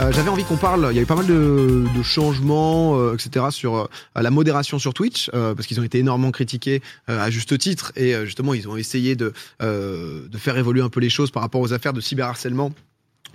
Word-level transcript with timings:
Euh, 0.00 0.12
J'avais 0.12 0.30
envie 0.30 0.44
qu'on 0.44 0.56
parle. 0.56 0.88
Il 0.92 0.96
y 0.96 0.98
a 0.98 1.02
eu 1.02 1.06
pas 1.06 1.14
mal 1.16 1.26
de, 1.26 1.84
de 1.94 2.02
changements, 2.02 2.98
euh, 2.98 3.14
etc. 3.14 3.46
sur 3.50 3.76
euh, 3.76 3.86
la 4.16 4.30
modération 4.30 4.78
sur 4.78 4.94
Twitch, 4.94 5.30
parce 5.30 5.66
qu'ils 5.66 5.78
ont 5.80 5.82
été 5.82 5.98
énormément 5.98 6.30
critiqués 6.30 6.80
à 7.06 7.30
juste 7.30 7.56
titre, 7.58 7.92
et 7.96 8.14
justement 8.24 8.54
ils 8.54 8.68
ont 8.68 8.76
essayé 8.76 9.16
de 9.16 9.32
de 9.60 10.38
faire 10.38 10.56
évoluer 10.56 10.80
un 10.82 10.88
peu 10.88 11.00
les 11.00 11.10
choses 11.10 11.30
par 11.30 11.42
rapport 11.42 11.60
aux 11.60 11.72
affaires 11.72 11.92
de 11.92 12.00
cyberharcèlement. 12.00 12.72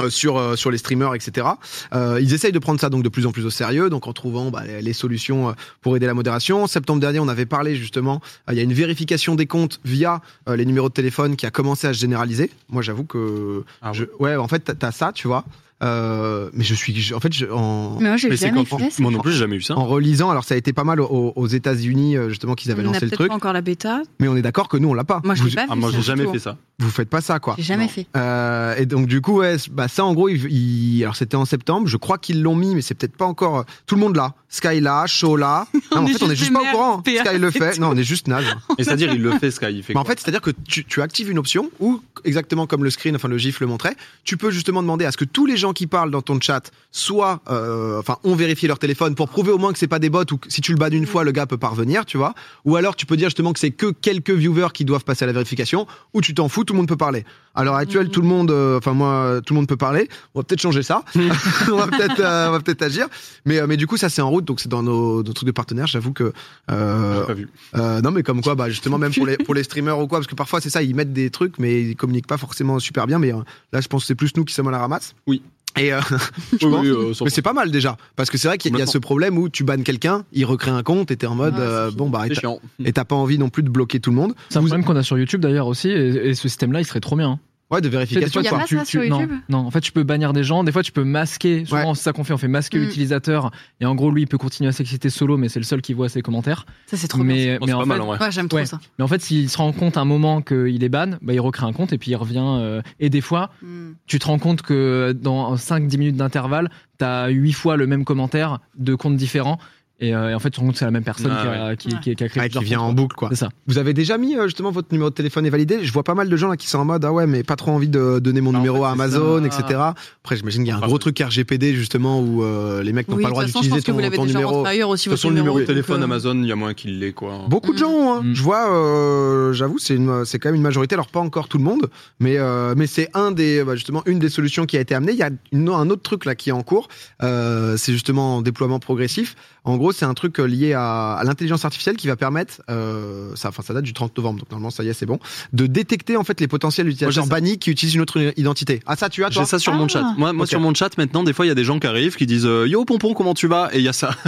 euh, 0.02 0.10
sur 0.10 0.38
euh, 0.38 0.56
sur 0.58 0.72
les 0.72 0.78
streamers 0.78 1.16
etc 1.16 1.48
euh, 1.94 2.20
ils 2.22 2.34
essayent 2.34 2.52
de 2.52 2.60
prendre 2.60 2.82
ça 2.82 2.90
donc 2.90 3.02
de 3.02 3.08
plus 3.08 3.26
en 3.26 3.32
plus 3.32 3.46
au 3.46 3.50
sérieux 3.50 3.90
donc 3.90 4.08
en 4.08 4.14
trouvant 4.14 4.52
bah, 4.52 4.64
les- 4.82 4.92
solutions 4.94 5.56
pour 5.80 5.96
aider 5.96 6.06
la 6.06 6.14
modération 6.14 6.64
en 6.64 6.68
septembre 6.68 7.00
dernier 7.00 7.20
on 7.22 7.30
avait 7.30 7.46
parlé 7.46 7.78
justement 7.78 8.20
il 8.52 8.56
y 8.58 8.60
a 8.60 8.64
une 8.64 8.74
vérification 8.74 9.36
des 9.36 9.46
comptes 9.48 9.80
via 9.86 10.20
les 10.54 10.66
numéros 10.66 10.90
de 10.90 10.94
téléphone 10.94 11.38
qui 11.38 11.46
a 11.46 11.52
commencé 11.52 11.88
à 11.88 11.94
se 11.94 12.00
généraliser 12.00 12.52
moi 12.68 12.82
j'avoue 12.82 13.06
que 13.06 13.64
Ah 13.82 13.94
je- 13.94 14.04
ouais? 14.20 14.36
en 14.36 14.50
fait 14.50 14.76
t'as 14.78 14.92
ça 14.92 15.14
tu 15.14 15.28
vois 15.30 15.46
euh, 15.84 16.50
mais 16.54 16.64
je 16.64 16.74
suis 16.74 17.14
en 17.14 17.20
fait 17.20 17.34
je, 17.34 17.46
en 17.48 17.98
Mais 18.00 18.08
moi, 18.10 18.18
j'ai 18.18 18.30
Mais 18.30 18.38
c'est 18.38 18.48
jamais 18.48 18.64
quand 18.66 18.78
fait 18.80 18.90
ça. 18.92 19.04
Moi 19.04 19.12
non 19.12 19.20
plus, 19.20 19.34
j'ai 19.34 19.40
jamais 19.40 19.58
eu 19.58 19.62
ça. 19.62 19.76
en 19.78 19.86
relisant, 19.86 20.30
alors 20.30 20.44
ça 20.46 20.56
a 20.56 20.58
été 20.58 20.72
pas 20.74 20.84
mal 20.86 21.02
aux, 21.02 21.34
aux 21.36 21.48
États-Unis 21.48 22.16
euh, 22.16 22.30
justement 22.30 22.56
qu'ils 22.56 22.72
avaient 22.72 22.82
On 22.84 22.90
a 22.90 22.94
lancé 22.94 23.02
le 23.02 23.08
peut-être 23.10 23.20
truc, 23.20 23.30
pas 23.30 23.36
encore 23.36 23.54
la 23.54 23.62
bêta. 23.62 24.02
mais 24.20 24.28
on 24.30 24.36
est 24.38 24.42
d'accord 24.42 24.70
que 24.70 24.78
nous 24.78 24.88
on 24.90 24.94
l'a 24.94 25.04
pas. 25.04 25.22
Moi, 25.26 25.36
je 25.36 25.42
vous, 25.44 25.50
l'ai 25.50 25.56
pas 25.56 25.66
Ah, 25.70 25.76
moi, 25.76 25.92
ça, 25.92 25.98
j'ai 25.98 26.04
jamais 26.04 26.22
du 26.22 26.28
tout. 26.28 26.34
fait 26.34 26.40
ça. 26.40 26.58
vous 26.80 26.90
faites 26.90 27.10
pas 27.10 27.20
ça 27.22 27.40
quoi. 27.40 27.56
J'ai 27.58 27.64
jamais 27.64 27.84
Non. 27.84 27.90
fait. 27.90 28.08
Euh, 28.16 28.76
et 28.78 28.86
donc 28.86 29.08
du 29.08 29.20
coup, 29.22 29.40
ouais, 29.40 29.58
c- 29.58 29.70
bah 29.72 29.88
ça 29.90 30.06
en 30.06 30.14
gros, 30.14 30.30
il, 30.30 30.46
il- 30.52 31.04
alors 31.04 31.16
c'était 31.18 31.36
en 31.36 31.46
septembre. 31.46 31.88
Je 31.88 31.98
crois 31.98 32.18
qu'ils 32.18 32.42
l'ont 32.42 32.56
mis, 32.56 32.74
mais 32.74 32.82
c'est 32.82 32.96
peut-être 32.96 33.18
pas 33.18 33.26
encore 33.26 33.66
tout 33.86 33.96
le 33.96 34.02
monde 34.02 34.16
là. 34.16 34.34
Sky 34.50 34.80
là, 34.80 35.06
Shaw 35.08 35.36
là. 35.36 35.68
Non, 35.94 36.02
en 36.04 36.06
est 36.08 36.14
fait, 36.14 36.24
on 36.24 36.28
est 36.28 36.36
juste 36.36 36.40
juste 36.40 36.50
des 36.52 36.54
pas 36.54 36.60
au 36.60 36.64
merdes, 36.64 36.76
courant. 36.76 37.02
PA, 37.02 37.26
Sky 37.32 37.38
le 37.38 37.52
c'est 37.52 37.60
fait. 37.60 37.74
tout. 37.74 37.82
Non, 37.82 37.90
on 37.90 37.98
est 37.98 38.04
juste 38.04 38.28
naze. 38.30 38.46
Et 38.78 38.84
c'est-à-dire, 38.86 39.14
il 39.14 39.22
le 39.22 39.32
fait, 39.40 39.52
Sky. 39.52 39.66
Il 39.72 39.84
fait 39.84 39.94
Mais 39.94 40.00
en 40.00 40.04
quoi 40.04 40.12
fait, 40.14 40.22
c'est-à-dire 40.22 40.40
que 40.42 40.52
tu, 40.68 40.86
tu 40.86 41.02
actives 41.02 41.30
une 41.30 41.38
option 41.38 41.70
où, 41.82 42.02
exactement 42.24 42.66
comme 42.66 42.84
le 42.86 42.90
screen, 42.90 43.16
enfin 43.16 43.28
le 43.28 43.38
gif 43.38 43.60
le 43.60 43.68
montrait, 43.68 43.96
tu 44.24 44.38
peux 44.38 44.52
justement 44.52 44.82
demander 44.82 45.04
à 45.06 45.12
ce 45.12 45.18
que 45.18 45.26
tous 45.26 45.46
les 45.46 45.58
gens 45.58 45.65
qui 45.74 45.88
parlent 45.88 46.12
dans 46.12 46.22
ton 46.22 46.40
chat 46.42 46.72
soient, 46.92 47.42
euh, 47.50 48.00
enfin, 48.00 48.18
ont 48.24 48.36
vérifié 48.36 48.68
leur 48.68 48.80
téléphone 48.80 49.16
pour 49.16 49.30
prouver 49.30 49.52
au 49.52 49.58
moins 49.58 49.74
que 49.74 49.80
c'est 49.80 49.88
pas 49.88 50.00
des 50.00 50.10
bots 50.10 50.24
ou 50.32 50.38
que 50.38 50.52
si 50.52 50.62
tu 50.62 50.72
le 50.72 50.78
bats 50.78 50.90
d'une 50.90 51.06
fois, 51.06 51.24
le 51.24 51.32
gars 51.32 51.46
peut 51.46 51.58
parvenir, 51.58 52.06
tu 52.06 52.18
vois. 52.18 52.34
Ou 52.66 52.76
alors 52.76 52.96
tu 52.96 53.06
peux 53.06 53.18
dire 53.18 53.28
justement 53.28 53.54
que 53.54 53.60
c'est 53.60 53.72
que 53.72 53.88
quelques 53.92 54.32
viewers 54.32 54.70
qui 54.74 54.86
doivent 54.86 55.04
passer 55.04 55.24
à 55.24 55.28
la 55.28 55.34
vérification, 55.34 55.88
ou 56.14 56.22
tu 56.22 56.34
t'en 56.34 56.48
fous, 56.50 56.64
tout 56.64 56.74
le 56.74 56.78
monde 56.78 56.88
peut 56.88 56.96
parler. 56.98 57.26
À 57.54 57.64
l'heure 57.64 57.76
actuelle, 57.76 58.06
Mhm. 58.08 58.12
tout 58.12 58.22
le 58.22 58.28
monde, 58.28 58.52
euh, 58.52 58.78
enfin 58.78 58.94
moi, 58.94 59.40
tout 59.46 59.54
le 59.54 59.60
monde 59.60 59.68
peut 59.68 59.78
parler. 59.78 60.10
On 60.34 60.40
va 60.40 60.44
peut-être 60.44 60.62
changer 60.62 60.84
ça. 60.84 61.04
on 61.16 61.76
va 61.78 61.88
peut-être, 61.88 62.20
euh, 62.20 62.50
on 62.50 62.52
va 62.52 62.60
peut-être 62.60 62.82
agir. 62.82 63.08
Mais, 63.46 63.60
euh, 63.60 63.68
mais 63.68 63.78
du 63.78 63.88
coup, 63.88 63.98
ça 63.98 64.10
c'est 64.10 64.22
en 64.22 64.30
route, 64.30 64.46
donc 64.46 64.60
c'est 64.60 64.70
dans 64.70 64.84
nos, 64.84 65.24
nos 65.24 65.34
trucs 65.34 65.48
de 65.48 65.52
partenaires. 65.54 65.88
J'avoue 65.88 66.12
que 66.14 66.34
euh, 66.72 67.20
J'ai 67.22 67.26
pas 67.28 67.34
vu. 67.34 67.50
euh, 67.76 68.02
non, 68.02 68.12
mais 68.12 68.24
comme 68.24 68.42
quoi, 68.42 68.56
bah 68.56 68.70
justement, 68.70 68.98
même 68.98 69.14
pour 69.14 69.26
les 69.26 69.38
pour 69.38 69.54
les 69.54 69.64
streamers 69.70 70.00
ou 70.00 70.08
quoi, 70.08 70.20
parce 70.20 70.28
que 70.28 70.36
parfois 70.36 70.60
c'est 70.62 70.70
ça, 70.70 70.82
ils 70.84 70.96
mettent 70.96 71.14
des 71.14 71.30
trucs, 71.30 71.60
mais 71.60 71.82
ils 71.82 71.96
communiquent 71.96 72.28
pas 72.28 72.38
forcément 72.38 72.80
super 72.80 73.08
bien. 73.08 73.20
Mais 73.20 73.34
euh, 73.34 73.38
là, 73.72 73.82
je 73.82 73.88
pense 73.88 74.04
que 74.04 74.08
c'est 74.08 74.16
plus 74.16 74.36
nous 74.36 74.44
qui 74.46 74.54
sommes 74.54 74.68
à 74.68 74.72
la 74.72 74.80
ramasse. 74.80 75.14
Oui. 75.28 75.42
Et 75.78 75.94
euh, 75.94 76.00
je 76.60 76.66
Oui, 76.68 76.72
pense- 76.72 76.82
oui, 76.82 76.88
euh, 76.90 77.14
mais 77.24 77.30
c'est 77.30 77.42
pas 77.42 77.54
mal 77.54 77.70
déjà, 77.72 77.98
parce 78.16 78.30
que 78.30 78.38
c'est 78.38 78.48
vrai 78.48 78.58
qu'il 78.58 78.78
y 78.78 78.82
a- 78.82 78.86
ce 78.86 78.98
problème 78.98 79.38
où 79.38 79.50
tu 79.50 79.64
bannes 79.64 79.84
quelqu'un, 79.84 80.24
il 80.32 80.46
recrée 80.46 80.72
un 80.72 80.84
compte, 80.84 81.12
et 81.12 81.18
t'es 81.18 81.28
en 81.28 81.36
mode 81.36 81.56
euh, 81.60 81.92
bon 81.92 82.10
bah 82.10 82.26
et 82.26 82.30
t'as- 82.30 82.40
chiant. 82.40 82.60
et 82.84 82.94
t'as 82.94 83.04
pas 83.06 83.16
envie 83.16 83.38
non 83.38 83.50
plus 83.50 83.64
de 83.64 83.70
bloquer 83.70 84.00
tout 84.00 84.10
le 84.10 84.16
monde. 84.16 84.34
C'est 84.50 84.58
un 84.58 84.62
Vous- 84.62 84.68
problème 84.68 84.86
qu'on 84.86 84.96
a 84.96 85.04
sur 85.04 85.18
YouTube 85.18 85.42
d'ailleurs 85.42 85.68
aussi, 85.68 85.90
et, 85.90 86.30
et 86.30 86.36
ce 86.36 86.44
système-là, 86.48 86.80
il 86.82 86.86
serait 86.86 87.00
trop 87.02 87.16
bien. 87.16 87.40
Ouais, 87.72 87.82
de 87.82 87.90
vérification. 87.90 88.42
fois, 88.42 88.44
Y 88.44 88.48
a 88.48 88.50
quoi. 88.52 88.60
pas 88.60 88.68
ça 88.68 88.86
sur 88.86 89.02
non, 89.08 89.20
YouTube 89.22 89.38
non, 89.50 89.58
en 89.60 89.72
fait, 89.72 89.82
tu 89.82 89.92
peux 89.92 90.04
bannir 90.04 90.34
des 90.34 90.44
gens. 90.44 90.64
Des 90.64 90.72
fois, 90.72 90.84
tu 90.84 90.92
peux 90.92 91.04
masquer. 91.04 91.66
Souvent, 91.66 91.96
c'est 91.96 92.04
ça 92.04 92.14
qu'on 92.14 92.24
fait. 92.24 92.34
On 92.34 92.38
fait 92.38 92.48
masquer 92.48 92.78
Mm. 92.78 92.82
l'utilisateur. 92.82 93.50
Et 93.82 93.86
en 93.88 93.96
gros, 93.96 94.12
lui, 94.12 94.22
il 94.22 94.28
peut 94.28 94.38
continuer 94.38 94.68
à 94.70 94.72
s'exciter 94.72 95.10
solo, 95.10 95.36
mais 95.38 95.50
c'est 95.50 95.60
le 95.60 95.66
seul 95.66 95.82
qui 95.82 95.94
voit 95.94 96.08
ses 96.08 96.22
commentaires. 96.22 96.66
Ça, 96.86 96.96
c'est 96.96 97.08
trop 97.08 97.24
bien. 97.24 97.34
mais, 97.34 97.58
c'est 97.66 97.74
en 97.74 97.80
pas 97.80 97.86
mal 97.86 97.98
fait, 97.98 98.04
en 98.04 98.06
vrai. 98.08 98.20
Ouais, 98.20 98.32
j'aime 98.32 98.48
trop 98.48 98.58
Ouais. 98.60 98.66
ça. 98.68 98.80
mais 99.00 99.04
en 99.04 99.08
fait, 99.08 99.22
s'il 99.22 99.50
se 99.50 99.58
rend 99.58 99.72
compte 99.72 99.98
à 99.98 100.02
un 100.02 100.06
moment 100.06 100.42
qu'il 100.44 100.84
est 100.84 100.90
ban, 100.90 101.18
bah, 101.24 101.34
il 101.34 101.40
recrée 101.40 101.66
un 101.66 101.74
compte 101.74 101.92
et 101.92 101.98
puis 101.98 102.12
il 102.12 102.16
revient. 102.16 102.36
euh, 102.46 102.82
et 103.00 103.10
des 103.10 103.22
fois, 103.22 103.50
Hmm. 103.64 103.94
tu 104.06 104.20
te 104.20 104.28
rends 104.28 104.38
compte 104.40 104.62
que 104.62 105.14
dans 105.20 105.56
5-10 105.58 105.98
minutes 105.98 106.18
d'intervalle, 106.18 106.70
t'as 107.00 107.28
8 107.30 107.54
fois 107.54 107.78
le 107.78 107.88
même 107.88 108.06
commentaire 108.06 108.60
de 108.78 108.94
comptes 108.94 109.16
différents. 109.18 109.58
Et, 110.02 110.14
euh, 110.14 110.32
et 110.32 110.34
en 110.36 110.40
fait, 110.40 110.50
tu 110.50 110.56
te 110.56 110.60
rends 110.60 110.66
compte 110.68 110.74
que 110.74 110.80
c'est 110.80 110.86
la 110.86 110.92
même 110.92 111.06
personne 111.06 111.32
Ah 111.32 111.42
qui, 111.42 111.48
a, 111.48 111.76
qui, 111.78 111.88
Ouais. 111.96 112.00
qui- 112.02 112.16
qui 112.16 112.24
a 112.26 112.28
créé 112.28 112.44
Ouais, 112.44 112.50
qui 112.50 112.64
vient 112.66 112.82
en 112.82 112.92
boucle 112.92 113.16
quoi. 113.16 113.30
C'est 113.32 113.38
ça. 113.38 113.50
Vous 113.66 113.78
avez 113.78 113.94
déjà 113.94 114.18
mis 114.18 114.36
euh, 114.36 114.44
justement 114.44 114.70
votre 114.72 114.90
numéro 114.92 115.10
de 115.10 115.16
téléphone 115.16 115.46
est 115.46 115.50
validé? 115.50 115.80
Je 115.84 115.94
vois 115.94 116.04
pas 116.04 116.16
mal 116.16 116.28
de 116.28 116.36
gens 116.36 116.50
là 116.50 116.58
qui 116.58 116.68
sont 116.68 116.80
en 116.80 116.86
mode 116.86 117.06
ah 117.06 117.14
ouais 117.14 117.28
mais 117.28 117.44
pas 117.44 117.56
trop 117.56 117.72
envie 117.72 117.88
de 117.88 118.20
donner 118.20 118.42
mon 118.42 118.52
Bah, 118.52 118.58
en 118.58 118.62
numéro 118.62 118.80
fait, 118.80 118.84
à 118.84 118.90
Amazon 118.90 119.40
ça. 119.40 119.46
etc. 119.46 119.80
Après 120.22 120.36
j'imagine 120.36 120.64
qu'il 120.64 120.68
y 120.70 120.72
a 120.72 120.76
un 120.76 120.80
Enfin, 120.80 120.88
gros 120.88 120.98
truc 120.98 121.18
RGPD 121.18 121.74
justement 121.76 122.20
où 122.20 122.44
euh, 122.44 122.84
les 122.84 122.92
mecs 122.92 123.08
n'ont 123.08 123.16
Oui, 123.16 123.24
pas 123.24 123.30
le 123.30 123.34
droit 123.34 123.46
d'utiliser 123.46 123.70
pense 123.70 123.80
que 123.82 123.86
ton, 123.86 123.94
vous 123.94 124.00
l'avez 124.00 124.18
ton 124.18 124.26
déjà 124.26 124.40
numéro. 124.40 124.66
aussi. 124.92 125.08
De 125.08 125.14
toute 125.14 125.18
façon, 125.20 125.30
le 125.30 125.36
numéro 125.36 125.56
de 125.56 125.62
donc, 125.62 125.68
téléphone 125.68 126.02
euh, 126.02 126.06
Amazon, 126.06 126.36
il 126.42 126.48
y 126.48 126.52
a 126.52 126.56
moins 126.58 126.74
qu'il 126.74 127.00
l'ait, 127.00 127.14
quoi. 127.14 127.46
Beaucoup 127.48 127.72
de 127.72 127.78
gens, 127.78 128.16
hein. 128.18 128.22
Mm. 128.22 128.34
je 128.34 128.44
vois, 128.44 128.70
euh, 128.74 129.54
j'avoue, 129.54 129.80
c'est 129.80 129.98
c'est 130.26 130.40
quand 130.40 130.50
même 130.50 130.56
une 130.56 130.62
majorité. 130.62 130.96
Alors 130.96 131.08
pas 131.08 131.22
encore 131.22 131.48
tout 131.48 131.58
le 131.58 131.64
monde, 131.64 131.90
mais 132.20 132.38
euh, 132.38 132.74
mais 132.76 132.88
c'est 132.88 133.10
un 133.14 133.32
des, 133.32 133.64
bah, 133.64 133.76
justement, 133.76 134.04
une 134.08 134.20
des 134.20 134.30
solutions 134.30 134.66
qui 134.66 134.76
a 134.76 134.82
été 134.82 134.94
amenée. 134.94 135.14
Il 135.14 135.18
y 135.20 135.24
a 135.24 135.30
un 135.54 135.90
autre 135.90 136.02
truc 136.02 136.26
là 136.26 136.36
qui 136.36 136.50
est 136.50 136.54
en 136.54 136.64
cours. 136.64 136.90
C'est 137.22 137.94
justement 137.94 138.38
en 138.38 138.42
déploiement 138.42 138.80
progressif. 138.80 139.36
En 139.64 139.78
gros, 139.78 139.85
c'est 139.92 140.06
un 140.06 140.14
truc 140.14 140.40
euh, 140.40 140.46
lié 140.46 140.74
à, 140.74 141.14
à 141.14 141.24
l'intelligence 141.24 141.66
artificielle 141.66 141.96
qui 141.98 142.08
va 142.08 142.16
permettre, 142.16 142.62
euh, 142.70 143.32
ça, 143.36 143.50
enfin, 143.50 143.64
ça 143.64 143.74
date 143.74 143.84
du 143.84 143.94
30 143.94 144.18
novembre, 144.18 144.40
donc 144.40 144.52
normalement 144.52 144.70
ça 144.72 144.84
y 144.84 144.90
est, 144.90 144.94
c'est 144.94 145.06
bon, 145.06 145.20
de 145.54 145.68
détecter 145.68 146.18
en 146.18 146.24
fait 146.24 146.40
les 146.40 146.48
potentiels 146.48 146.88
utilisateurs 146.88 147.28
bannis 147.28 147.58
qui 147.60 147.72
utilisent 147.72 147.96
une 147.96 148.02
autre 148.02 148.34
identité. 148.38 148.82
Ah 148.86 148.96
ça, 148.96 149.10
tu 149.10 149.24
as 149.24 149.30
toi 149.30 149.44
J'ai 149.44 149.50
ça 149.50 149.60
sur 149.60 149.74
mon 149.74 149.88
chat. 149.88 150.04
Moi, 150.18 150.34
moi 150.34 150.46
sur 150.46 150.60
mon 150.60 150.74
chat, 150.74 150.98
maintenant, 150.98 151.24
des 151.24 151.34
fois, 151.34 151.46
il 151.46 151.50
y 151.50 151.52
a 151.52 151.56
des 151.56 151.64
gens 151.64 151.80
qui 151.80 151.88
arrivent 151.88 152.16
qui 152.16 152.26
disent 152.26 152.46
euh, 152.46 152.68
Yo, 152.68 152.86
Pompon, 152.86 153.14
comment 153.14 153.34
tu 153.34 153.48
vas? 153.48 153.70
Et 153.74 153.78
il 153.78 153.84
y 153.84 153.90
a 153.90 153.94
ça. 153.94 154.12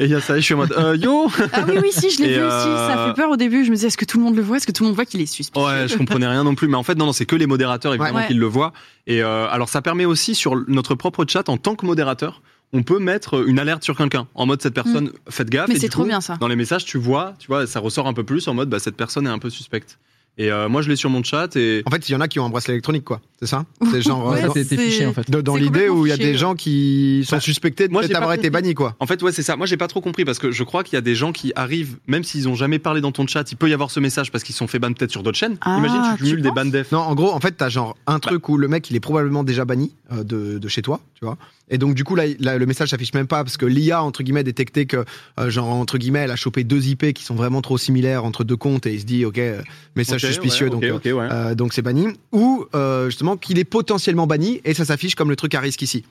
Et 0.00 0.04
il 0.04 0.12
y 0.12 0.14
a 0.14 0.20
ça, 0.20 0.36
et 0.36 0.40
je 0.40 0.44
suis 0.44 0.54
en 0.54 0.58
mode 0.58 0.72
euh, 0.78 0.96
Yo 0.96 1.28
Ah 1.52 1.64
oui, 1.66 1.74
oui, 1.82 1.88
si, 1.90 2.08
je 2.10 2.22
l'ai 2.22 2.34
vu 2.34 2.38
euh, 2.38 2.46
aussi. 2.46 2.68
Ça 2.68 3.06
fait 3.08 3.14
peur 3.20 3.30
au 3.30 3.36
début. 3.36 3.64
Je 3.64 3.70
me 3.70 3.74
disais, 3.74 3.88
est-ce 3.88 3.96
que 3.96 4.04
tout 4.04 4.18
le 4.18 4.22
monde 4.22 4.36
le 4.36 4.42
voit? 4.42 4.58
Est-ce 4.58 4.66
que 4.68 4.70
tout 4.70 4.84
le 4.84 4.90
monde 4.90 4.94
voit 4.94 5.04
qu'il 5.04 5.20
est 5.20 5.26
suspicieux? 5.26 5.66
Ouais, 5.66 5.88
je 5.88 5.96
comprenais 5.96 6.28
rien 6.28 6.44
non 6.44 6.54
plus. 6.54 6.68
Mais 6.68 6.76
en 6.76 6.84
fait, 6.84 6.94
non, 6.94 7.06
non, 7.06 7.12
c'est 7.12 7.26
que 7.26 7.34
les 7.34 7.46
modérateurs, 7.46 7.92
évidemment, 7.94 8.18
Ouais. 8.18 8.28
qui 8.28 8.34
le 8.34 8.46
voient. 8.46 8.72
Et 9.08 9.24
euh, 9.24 9.48
alors, 9.50 9.68
ça 9.68 9.82
permet 9.82 10.04
aussi, 10.04 10.36
sur 10.36 10.54
notre 10.68 10.94
propre 10.94 11.24
chat, 11.28 11.48
en 11.48 11.56
tant 11.56 11.74
que 11.74 11.84
modérateur, 11.84 12.42
on 12.72 12.82
peut 12.82 12.98
mettre 12.98 13.46
une 13.46 13.58
alerte 13.58 13.84
sur 13.84 13.96
quelqu'un. 13.96 14.26
En 14.34 14.46
mode, 14.46 14.60
cette 14.62 14.74
personne, 14.74 15.10
faites 15.28 15.50
gaffe. 15.50 15.68
Mais 15.68 15.76
et 15.76 15.78
c'est 15.78 15.88
trop 15.88 16.02
coup, 16.02 16.08
bien 16.08 16.20
ça. 16.20 16.36
Dans 16.36 16.48
les 16.48 16.56
messages, 16.56 16.84
tu 16.84 16.98
vois, 16.98 17.34
tu 17.38 17.46
vois, 17.46 17.66
ça 17.66 17.80
ressort 17.80 18.06
un 18.06 18.12
peu 18.12 18.24
plus 18.24 18.46
en 18.48 18.54
mode, 18.54 18.68
bah, 18.68 18.78
cette 18.78 18.96
personne 18.96 19.26
est 19.26 19.30
un 19.30 19.38
peu 19.38 19.50
suspecte. 19.50 19.98
Et 20.40 20.52
euh, 20.52 20.68
moi, 20.68 20.82
je 20.82 20.88
l'ai 20.88 20.94
sur 20.94 21.10
mon 21.10 21.24
chat 21.24 21.56
et. 21.56 21.82
En 21.84 21.90
fait, 21.90 22.08
il 22.08 22.12
y 22.12 22.14
en 22.14 22.20
a 22.20 22.28
qui 22.28 22.38
ont 22.38 22.44
un 22.44 22.48
bracelet 22.48 22.74
électronique, 22.74 23.02
quoi. 23.04 23.20
C'est 23.40 23.46
ça? 23.48 23.64
C'est 23.90 24.02
genre 24.02 24.24
Ouais, 24.28 24.44
euh, 24.44 24.50
c'est- 24.54 24.76
fiché 24.76 25.04
en 25.04 25.12
fait. 25.12 25.28
dans, 25.28 25.56
l'idée 25.56 25.88
où 25.88 26.06
il 26.06 26.10
y 26.10 26.12
a 26.12 26.16
des 26.16 26.32
ouais. 26.32 26.34
gens 26.34 26.54
qui 26.54 27.24
sont 27.26 27.36
Bah, 27.36 27.40
suspectés 27.40 27.88
de 27.88 27.92
peut-être 27.92 28.32
été 28.34 28.48
bannis, 28.48 28.74
quoi. 28.74 28.94
En 29.00 29.06
fait, 29.06 29.20
ouais, 29.22 29.32
c'est 29.32 29.42
ça. 29.42 29.56
Moi, 29.56 29.66
j'ai 29.66 29.76
pas 29.76 29.88
trop 29.88 30.00
compris 30.00 30.24
parce 30.24 30.38
que 30.38 30.52
je 30.52 30.62
crois 30.62 30.84
qu'il 30.84 30.94
y 30.94 30.96
a 30.96 31.00
des 31.00 31.16
gens 31.16 31.32
qui 31.32 31.52
arrivent, 31.56 31.96
même 32.06 32.22
s'ils 32.22 32.48
ont 32.48 32.54
jamais 32.54 32.78
parlé 32.78 33.00
dans 33.00 33.10
ton 33.10 33.26
chat, 33.26 33.50
il 33.50 33.56
peut 33.56 33.68
y 33.68 33.72
avoir 33.74 33.90
ce 33.90 33.98
message 33.98 34.30
parce 34.30 34.44
qu'ils 34.44 34.54
sont 34.54 34.68
fait 34.68 34.78
ban 34.78 34.92
peut-être 34.92 35.10
sur 35.10 35.24
d'autres 35.24 35.38
chaînes. 35.38 35.56
Ah, 35.62 35.76
Imagine, 35.78 36.02
tu 36.16 36.22
cumules 36.24 36.42
des 36.42 36.52
bans 36.52 36.64
def. 36.64 36.92
Non, 36.92 37.00
en 37.00 37.14
gros, 37.16 37.32
en 37.32 37.40
fait, 37.40 37.52
t'as 37.52 37.68
genre 37.68 37.96
un 38.06 38.20
truc 38.20 38.48
où 38.48 38.58
le 38.58 38.68
mec, 38.68 38.88
il 38.90 38.96
est 38.96 39.00
probablement 39.00 39.42
déjà 39.42 39.64
banni 39.64 39.92
euh, 39.92 39.97
de, 40.10 40.58
de 40.58 40.68
chez 40.68 40.82
toi, 40.82 41.00
tu 41.14 41.24
vois. 41.24 41.36
Et 41.70 41.78
donc, 41.78 41.94
du 41.94 42.04
coup, 42.04 42.14
là, 42.14 42.24
là, 42.38 42.56
le 42.56 42.66
message 42.66 42.90
s'affiche 42.90 43.12
même 43.14 43.26
pas 43.26 43.44
parce 43.44 43.56
que 43.56 43.66
l'IA, 43.66 44.02
entre 44.02 44.22
guillemets, 44.22 44.44
détecté 44.44 44.86
que, 44.86 45.04
euh, 45.38 45.50
genre, 45.50 45.68
entre 45.68 45.98
guillemets, 45.98 46.20
elle 46.20 46.30
a 46.30 46.36
chopé 46.36 46.64
deux 46.64 46.86
IP 46.88 47.12
qui 47.12 47.24
sont 47.24 47.34
vraiment 47.34 47.60
trop 47.60 47.78
similaires 47.78 48.24
entre 48.24 48.44
deux 48.44 48.56
comptes 48.56 48.86
et 48.86 48.94
il 48.94 49.00
se 49.00 49.04
dit, 49.04 49.24
ok, 49.24 49.38
euh, 49.38 49.62
message 49.96 50.24
suspicieux, 50.24 50.66
ouais, 50.66 50.90
donc, 50.90 51.06
euh, 51.06 51.12
ouais. 51.12 51.28
euh, 51.30 51.54
donc 51.54 51.72
c'est 51.74 51.82
banni. 51.82 52.06
Ou, 52.32 52.64
euh, 52.74 53.06
justement, 53.06 53.36
qu'il 53.36 53.58
est 53.58 53.64
potentiellement 53.64 54.26
banni 54.26 54.60
et 54.64 54.74
ça 54.74 54.84
s'affiche 54.84 55.14
comme 55.14 55.30
le 55.30 55.36
truc 55.36 55.54
à 55.54 55.60
risque 55.60 55.82
ici. 55.82 56.04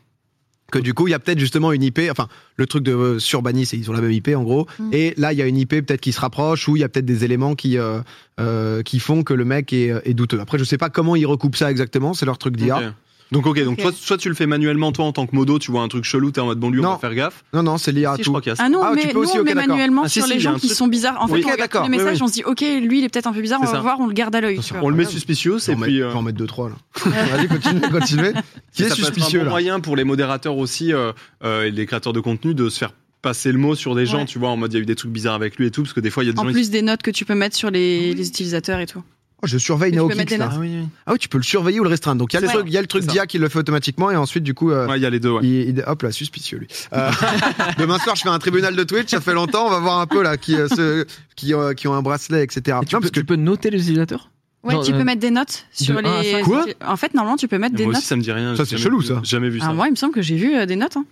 Que 0.70 0.80
du 0.80 0.94
coup, 0.94 1.08
il 1.08 1.12
y 1.12 1.14
a 1.14 1.20
peut-être 1.20 1.40
justement 1.40 1.72
une 1.72 1.82
IP, 1.82 2.02
enfin, 2.12 2.28
le 2.58 2.66
truc 2.66 2.84
de 2.84 2.92
euh, 2.92 3.20
sur 3.20 3.42
banni, 3.42 3.66
c'est 3.66 3.78
ils 3.78 3.90
ont 3.90 3.94
la 3.94 4.02
même 4.02 4.12
IP 4.12 4.28
en 4.36 4.44
gros. 4.44 4.68
Mm. 4.80 4.90
Et 4.92 5.14
là, 5.16 5.32
il 5.32 5.40
y 5.40 5.42
a 5.42 5.48
une 5.48 5.56
IP 5.56 5.70
peut-être 5.70 6.02
qui 6.02 6.12
se 6.12 6.20
rapproche 6.20 6.68
ou 6.68 6.76
il 6.76 6.82
y 6.82 6.84
a 6.84 6.90
peut-être 6.90 7.06
des 7.06 7.24
éléments 7.24 7.56
qui, 7.56 7.78
euh, 7.78 8.02
euh, 8.42 8.84
qui 8.84 9.00
font 9.00 9.24
que 9.24 9.34
le 9.34 9.46
mec 9.46 9.72
est, 9.72 9.94
est 10.04 10.14
douteux. 10.14 10.42
Après, 10.42 10.60
je 10.60 10.66
sais 10.66 10.78
pas 10.78 10.90
comment 10.90 11.16
ils 11.16 11.26
recoupent 11.26 11.56
ça 11.56 11.72
exactement, 11.72 12.14
c'est 12.14 12.26
leur 12.26 12.38
truc 12.38 12.58
d'IA. 12.58 12.94
Donc 13.32 13.46
ok, 13.46 13.62
donc 13.64 13.74
Ok. 13.78 13.82
soit, 13.82 13.94
soit 13.94 14.18
tu 14.18 14.30
le 14.30 14.36
fais 14.36 14.46
manuellement 14.46 14.92
toi 14.92 15.06
en 15.06 15.12
tant 15.12 15.28
que 15.28 15.36
modo, 15.36 15.60
tu 15.60 15.70
vois 15.72 15.82
un 15.82 15.88
truc 15.90 16.04
chelou, 16.06 16.32
t'es 16.32 16.40
en 16.40 16.46
mode 16.46 16.60
bon 16.60 16.70
lui 16.70 16.80
on 16.80 16.84
Non. 16.84 16.90
va 16.92 16.98
faire 16.98 17.14
gaffe. 17.14 17.44
Non, 17.54 17.62
non, 17.64 17.78
c'est 17.78 17.92
l'IA 17.92 18.14
Si, 18.16 18.20
je 18.20 18.24
tout. 18.24 18.30
crois 18.32 18.42
qu'il 18.42 18.50
y 18.52 18.54
a 18.54 18.56
ça. 18.56 18.64
Ah 18.66 18.70
non, 18.70 18.80
Ah, 18.84 18.92
tu 18.92 18.96
mais 18.96 19.08
peux 19.12 19.20
nous 19.20 19.24
aussi, 19.26 19.38
on 19.38 19.42
ok, 19.42 19.46
met 19.48 19.54
d'accord. 19.54 19.70
manuellement 19.70 20.02
Ah, 20.06 20.10
si, 20.10 20.20
sur 20.20 20.28
si, 20.28 20.34
les 20.34 20.40
gens 20.40 20.52
un 20.54 20.60
qui 20.60 20.68
truc. 20.68 20.78
sont 20.78 20.88
bizarres. 20.88 21.18
En 21.22 21.28
fait, 21.28 21.34
Oui, 21.34 21.42
on 21.46 21.48
ok, 21.50 21.62
regarde 21.62 21.92
les 21.92 21.98
messages, 21.98 22.14
oui, 22.14 22.14
oui. 22.16 22.22
on 22.24 22.28
se 22.28 22.34
dit, 22.34 22.44
ok, 22.46 22.62
lui 22.88 23.00
il 23.00 23.04
est 23.04 23.10
peut-être 23.10 23.28
un 23.28 23.34
peu 23.34 23.42
bizarre, 23.42 23.60
C'est 23.64 23.70
on 23.70 23.74
va 23.74 23.80
voir, 23.82 24.00
on 24.00 24.08
le 24.08 24.14
garde 24.14 24.34
à 24.36 24.42
l'œil. 24.42 24.60
Tu. 24.60 24.74
On 24.82 24.90
le 24.90 24.96
met 24.96 25.06
suspicieux 25.06 25.58
et 25.58 25.72
en 25.72 25.76
puis. 25.76 25.76
mettre- 25.76 26.06
euh, 26.06 26.08
je 26.08 26.14
vais 26.14 26.20
en 26.20 26.22
mettre 26.22 26.38
deux, 26.38 26.48
trois 26.48 26.70
là. 26.70 26.76
Vas-y, 27.06 27.48
continue, 27.50 27.82
continue. 27.82 28.34
Qui 28.74 28.84
est 28.84 28.92
un 28.92 28.96
suspicieux 28.96 29.40
bon 29.40 29.46
là 29.46 29.52
moyen 29.52 29.80
pour 29.82 29.96
les 29.96 30.04
modérateurs 30.06 30.58
aussi, 30.58 30.94
euh, 30.94 31.12
euh, 31.44 31.64
et 31.66 31.72
les 31.72 31.86
créateurs 31.86 32.14
de 32.14 32.20
contenu, 32.22 32.54
de 32.54 32.70
se 32.70 32.78
faire 32.78 32.92
passer 33.22 33.52
le 33.52 33.58
mot 33.58 33.76
sur 33.76 33.94
des 33.96 34.06
gens, 34.06 34.20
Ouais. 34.20 34.26
tu 34.26 34.40
vois, 34.40 34.50
en 34.50 34.58
mode 34.58 34.72
il 34.72 34.76
y 34.78 34.80
a 34.80 34.84
eu 34.84 34.86
des 34.86 34.96
trucs 34.96 35.12
bizarres 35.12 35.34
avec 35.36 35.58
lui 35.58 35.66
et 35.68 35.72
tout, 35.72 35.82
parce 35.82 35.92
que 35.94 36.00
des 36.00 36.12
fois 36.12 36.24
il 36.24 36.28
y 36.28 36.30
a 36.30 36.34
des 36.34 36.40
En 36.40 36.46
gens. 36.46 36.52
plus 36.52 36.70
des 36.70 36.82
notes 36.84 37.02
que 37.02 37.12
tu 37.12 37.26
peux 37.26 37.36
mettre 37.36 37.56
sur 37.58 37.72
les, 37.72 38.14
les 38.14 38.28
utilisateurs 38.28 38.80
et 38.80 38.86
tout. 38.86 39.04
Oh, 39.44 39.46
Je 39.46 39.58
surveille 39.60 39.92
notes. 39.92 40.12
Ah 40.40 40.50
oui, 40.60 40.78
oui. 40.82 40.88
Ah 41.06 41.12
oui, 41.14 41.20
tu 41.20 41.30
peux 41.30 41.38
le 41.38 41.44
surveiller 41.44 41.80
ou 41.80 41.84
le 41.84 41.90
restreindre. 41.90 42.18
Donc 42.20 42.34
il 42.34 42.36
y 42.36 42.40
a 42.40 42.42
le 42.42 42.48
truc, 42.48 42.64
il 42.66 42.74
y 42.74 42.78
a 42.78 42.82
le 42.82 42.88
truc 42.88 43.04
C'est 43.04 43.10
ça. 43.10 43.14
d'IA 43.14 43.28
qui 43.28 43.38
le 43.38 43.50
fait 43.50 43.60
automatiquement 43.60 44.10
et 44.10 44.16
ensuite 44.16 44.44
du 44.44 44.56
coup. 44.56 44.72
euh, 44.72 44.88
Ouais, 44.88 44.98
il 44.98 45.04
y 45.04 45.06
a 45.06 45.12
les 45.12 45.20
deux, 45.20 45.30
ouais. 45.30 45.42
Il, 45.44 45.70
il- 45.78 45.84
hop 45.86 46.02
là, 46.02 46.12
suspicieux 46.12 46.58
lui. 46.58 46.68
Euh, 46.94 47.12
demain 47.78 48.00
soir, 48.00 48.16
je 48.16 48.24
fais 48.24 48.30
un 48.30 48.40
tribunal 48.40 48.76
de 48.76 48.84
Twitch. 48.84 49.10
Ça 49.12 49.22
fait 49.22 49.34
longtemps. 49.36 49.68
On 49.68 49.70
va 49.70 49.80
voir 49.80 50.00
un 50.00 50.08
peu 50.08 50.24
là 50.24 50.38
qui 50.38 50.56
euh, 50.56 50.68
ceux- 50.68 51.06
qui, 51.36 51.54
euh, 51.54 51.74
qui 51.76 51.88
ont 51.88 51.94
un 51.94 52.02
bracelet, 52.02 52.44
etc. 52.44 52.60
Et 52.82 52.86
tu, 52.86 52.96
Non, 52.96 53.00
peux, 53.00 53.02
parce 53.02 53.12
que 53.12 53.20
tu 53.20 53.26
peux 53.28 53.36
noter 53.36 53.70
les 53.70 53.80
utilisateurs 53.82 54.32
Ouais, 54.64 54.74
Genre, 54.74 54.84
tu 54.84 54.92
euh, 54.94 54.98
peux 54.98 55.04
mettre 55.04 55.22
des 55.22 55.30
notes 55.30 55.66
sur 55.72 55.96
de 55.96 56.02
les. 56.02 56.42
Quoi 56.42 56.66
En 56.84 56.98
fait, 56.98 57.14
normalement, 57.14 57.38
tu 57.38 57.48
peux 57.48 57.60
mettre 57.60 57.76
des 57.76 57.84
Moi 57.84 57.94
notes. 57.94 58.00
aussi 58.00 58.08
ça 58.08 58.16
me 58.16 58.24
dit 58.24 58.32
rien. 58.32 58.56
Ça, 58.56 58.66
c'est 58.66 58.78
chelou, 58.78 59.04
ça. 59.04 59.20
Jamais 59.24 59.50
vu 59.50 59.60
ça. 59.60 59.68
Ah, 59.70 59.74
moi, 59.74 59.88
il 59.88 59.92
me 59.92 59.96
semble 59.96 60.14
que 60.16 60.22
j'ai 60.24 60.36
vu 60.36 60.66
des 60.66 60.76
notes. 60.76 60.98
Hein. 60.98 61.06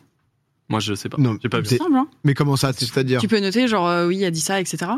Moi 0.68 0.80
je 0.80 0.96
sais 0.96 1.10
pas. 1.10 1.18
Non, 1.20 1.38
J'ai 1.44 1.48
pas 1.48 1.60
Il 1.60 1.68
vu. 1.68 1.78
semble. 1.78 1.96
Hein. 1.96 2.08
mais 2.24 2.34
comment 2.34 2.56
ça 2.56 2.74
C'est-à-dire 2.74 3.22
Tu 3.22 3.28
peux 3.28 3.40
noter, 3.40 3.68
genre, 3.68 3.88
euh, 3.88 4.08
oui, 4.08 4.18
il 4.18 4.26
a 4.26 4.32
dit 4.32 4.42
ça, 4.42 4.60
etc. 4.60 4.94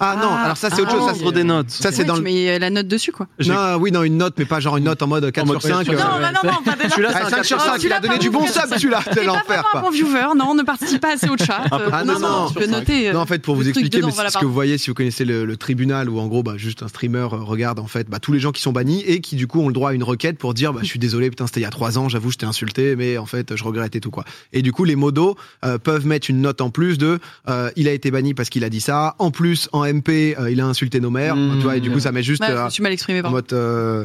Ah 0.00 0.16
non, 0.16 0.28
Ah. 0.30 0.42
alors 0.44 0.56
ça 0.56 0.70
c'est 0.70 0.80
autre 0.82 0.90
Ah. 0.94 1.12
chose. 1.12 1.22
Ça, 1.24 1.30
des 1.32 1.44
notes. 1.44 1.70
ça, 1.70 1.92
c'est 1.92 1.98
Ouais, 2.00 2.04
dans 2.04 2.14
tu 2.14 2.20
le. 2.20 2.24
mets 2.24 2.58
la 2.58 2.70
note 2.70 2.88
dessus, 2.88 3.12
quoi. 3.12 3.26
Non, 3.46 3.76
oui, 3.78 3.92
non, 3.92 4.02
une 4.02 4.16
note, 4.16 4.34
mais 4.38 4.44
pas 4.44 4.58
genre 4.60 4.76
une 4.76 4.84
note 4.84 5.02
en 5.02 5.06
mode 5.06 5.30
4 5.30 5.44
En 5.44 5.46
mode 5.52 5.60
sur 5.60 5.68
5. 5.76 5.84
sur 5.84 5.92
euh, 5.94 5.96
cinq. 5.98 6.08
Non, 6.20 6.28
non, 6.42 6.50
non, 6.52 6.62
pas 6.64 6.76
déjà. 6.76 6.88
Celui-là, 6.90 7.10
c'est 7.12 7.18
Ah, 7.18 7.26
un 7.26 7.30
5 7.30 7.36
4 7.36 7.44
sur 7.44 7.56
sur 7.60 7.66
5, 7.66 7.72
cinq. 7.74 7.82
il 7.84 7.92
a 7.92 8.00
donné 8.00 8.18
du 8.18 8.30
bon 8.30 8.46
sub, 8.46 8.64
celui-là, 8.76 9.00
c'est 9.04 9.10
T'es 9.10 9.20
pas 9.20 9.26
l'enfer, 9.26 9.42
vraiment 9.46 9.62
quoi. 9.70 9.80
un 9.80 9.82
bon 9.84 9.90
viewer, 9.90 10.26
non, 10.36 10.54
ne 10.54 10.62
participe 10.62 11.00
pas 11.00 11.14
assez 11.14 11.28
au 11.28 11.36
chat. 11.36 11.62
Peu 11.70 11.76
Euh, 11.76 12.04
non, 12.04 12.18
non, 12.18 12.46
tu 12.48 12.54
peux 12.54 12.66
noter. 12.66 13.08
euh, 13.10 13.12
Non, 13.12 13.20
en 13.20 13.26
fait, 13.26 13.40
pour 13.42 13.54
vous 13.54 13.62
truc 13.62 13.74
expliquer, 13.76 13.98
dedans, 13.98 14.08
mais 14.08 14.12
voilà, 14.14 14.28
c'est 14.30 14.34
ce 14.34 14.38
que 14.38 14.40
pardon. 14.40 14.48
vous 14.48 14.54
voyez 14.54 14.78
si 14.78 14.88
vous 14.90 14.94
connaissez 14.94 15.24
le, 15.24 15.44
le 15.44 15.56
tribunal 15.56 16.08
où 16.08 16.18
en 16.18 16.26
gros, 16.26 16.42
bah, 16.42 16.54
juste 16.56 16.82
un 16.82 16.88
streamer 16.88 17.18
euh, 17.32 17.36
regarde 17.36 17.78
en 17.78 17.86
fait 17.86 18.08
bah, 18.08 18.18
tous 18.18 18.32
les 18.32 18.40
gens 18.40 18.52
qui 18.52 18.62
sont 18.62 18.72
bannis 18.72 19.02
et 19.06 19.20
qui 19.20 19.36
du 19.36 19.46
coup 19.46 19.60
ont 19.60 19.68
le 19.68 19.74
droit 19.74 19.90
à 19.90 19.92
une 19.92 20.02
requête 20.02 20.38
pour 20.38 20.54
dire 20.54 20.72
bah, 20.72 20.80
je 20.82 20.86
suis 20.88 20.98
désolé, 20.98 21.28
putain, 21.30 21.46
c'était 21.46 21.60
il 21.60 21.64
y 21.64 21.66
a 21.66 21.70
trois 21.70 21.98
ans, 21.98 22.08
j'avoue, 22.08 22.30
je 22.30 22.38
t'ai 22.38 22.46
insulté, 22.46 22.96
mais 22.96 23.18
en 23.18 23.26
fait, 23.26 23.54
je 23.56 23.64
regrette 23.64 23.94
et 23.96 24.00
tout 24.00 24.10
quoi. 24.10 24.24
Et 24.52 24.62
du 24.62 24.72
coup, 24.72 24.84
les 24.84 24.96
modos 24.96 25.36
euh, 25.64 25.78
peuvent 25.78 26.06
mettre 26.06 26.30
une 26.30 26.40
note 26.40 26.60
en 26.60 26.70
plus 26.70 26.98
de 26.98 27.18
euh, 27.48 27.70
il 27.76 27.88
a 27.88 27.92
été 27.92 28.10
banni 28.10 28.34
parce 28.34 28.48
qu'il 28.48 28.64
a 28.64 28.70
dit 28.70 28.80
ça. 28.80 29.14
En 29.18 29.30
plus, 29.30 29.68
en 29.72 29.81
MP, 29.84 30.34
euh, 30.38 30.50
il 30.50 30.60
a 30.60 30.66
insulté 30.66 31.00
nos 31.00 31.10
mères. 31.10 31.36
Mmh. 31.36 31.56
tu 31.58 31.62
vois, 31.62 31.76
et 31.76 31.80
du 31.80 31.90
coup, 31.90 32.00
ça 32.00 32.12
met 32.12 32.22
juste 32.22 32.42
Ouais, 32.42 32.48
je 32.50 32.52
euh, 32.80 32.82
mal 32.82 32.92
exprimé, 32.92 33.20
en 33.20 33.22
pardon. 33.22 33.36
mode 33.36 33.52
euh, 33.52 34.04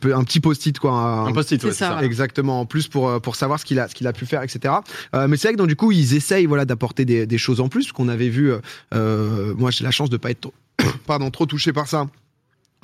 peu- 0.00 0.14
un 0.14 0.22
petit 0.24 0.40
post-it 0.40 0.78
quoi. 0.78 0.92
un- 0.92 1.26
Un 1.26 1.32
post-it, 1.32 1.60
C'est 1.60 1.66
ouais, 1.66 1.72
c'est 1.72 1.78
ça, 1.84 1.98
ça. 1.98 2.04
Exactement, 2.04 2.60
en 2.60 2.66
plus 2.66 2.88
pour, 2.88 3.20
pour 3.20 3.36
savoir 3.36 3.58
ce 3.60 3.64
qu'il 3.64 3.78
a, 3.80 3.88
ce 3.88 3.94
qu'il 3.94 4.06
a 4.06 4.12
pu 4.12 4.26
faire, 4.26 4.42
etc. 4.42 4.74
Euh, 5.14 5.26
mais 5.28 5.36
c'est 5.36 5.48
vrai 5.48 5.54
que 5.54 5.58
donc, 5.58 5.68
du 5.68 5.76
coup, 5.76 5.92
ils 5.92 6.14
essayent 6.14 6.46
voilà, 6.46 6.64
d'apporter 6.64 7.04
des, 7.04 7.26
des 7.26 7.38
choses 7.38 7.60
en 7.60 7.68
plus, 7.68 7.92
qu'on 7.92 8.08
avait 8.08 8.28
vu. 8.28 8.52
euh, 8.94 9.54
moi, 9.56 9.70
j'ai 9.70 9.84
la 9.84 9.90
chance 9.90 10.10
de 10.10 10.16
pas 10.16 10.30
être 10.30 10.40
trop, 10.40 10.54
pardon, 11.06 11.30
trop 11.30 11.46
touché 11.46 11.72
par 11.72 11.88
ça. 11.88 12.06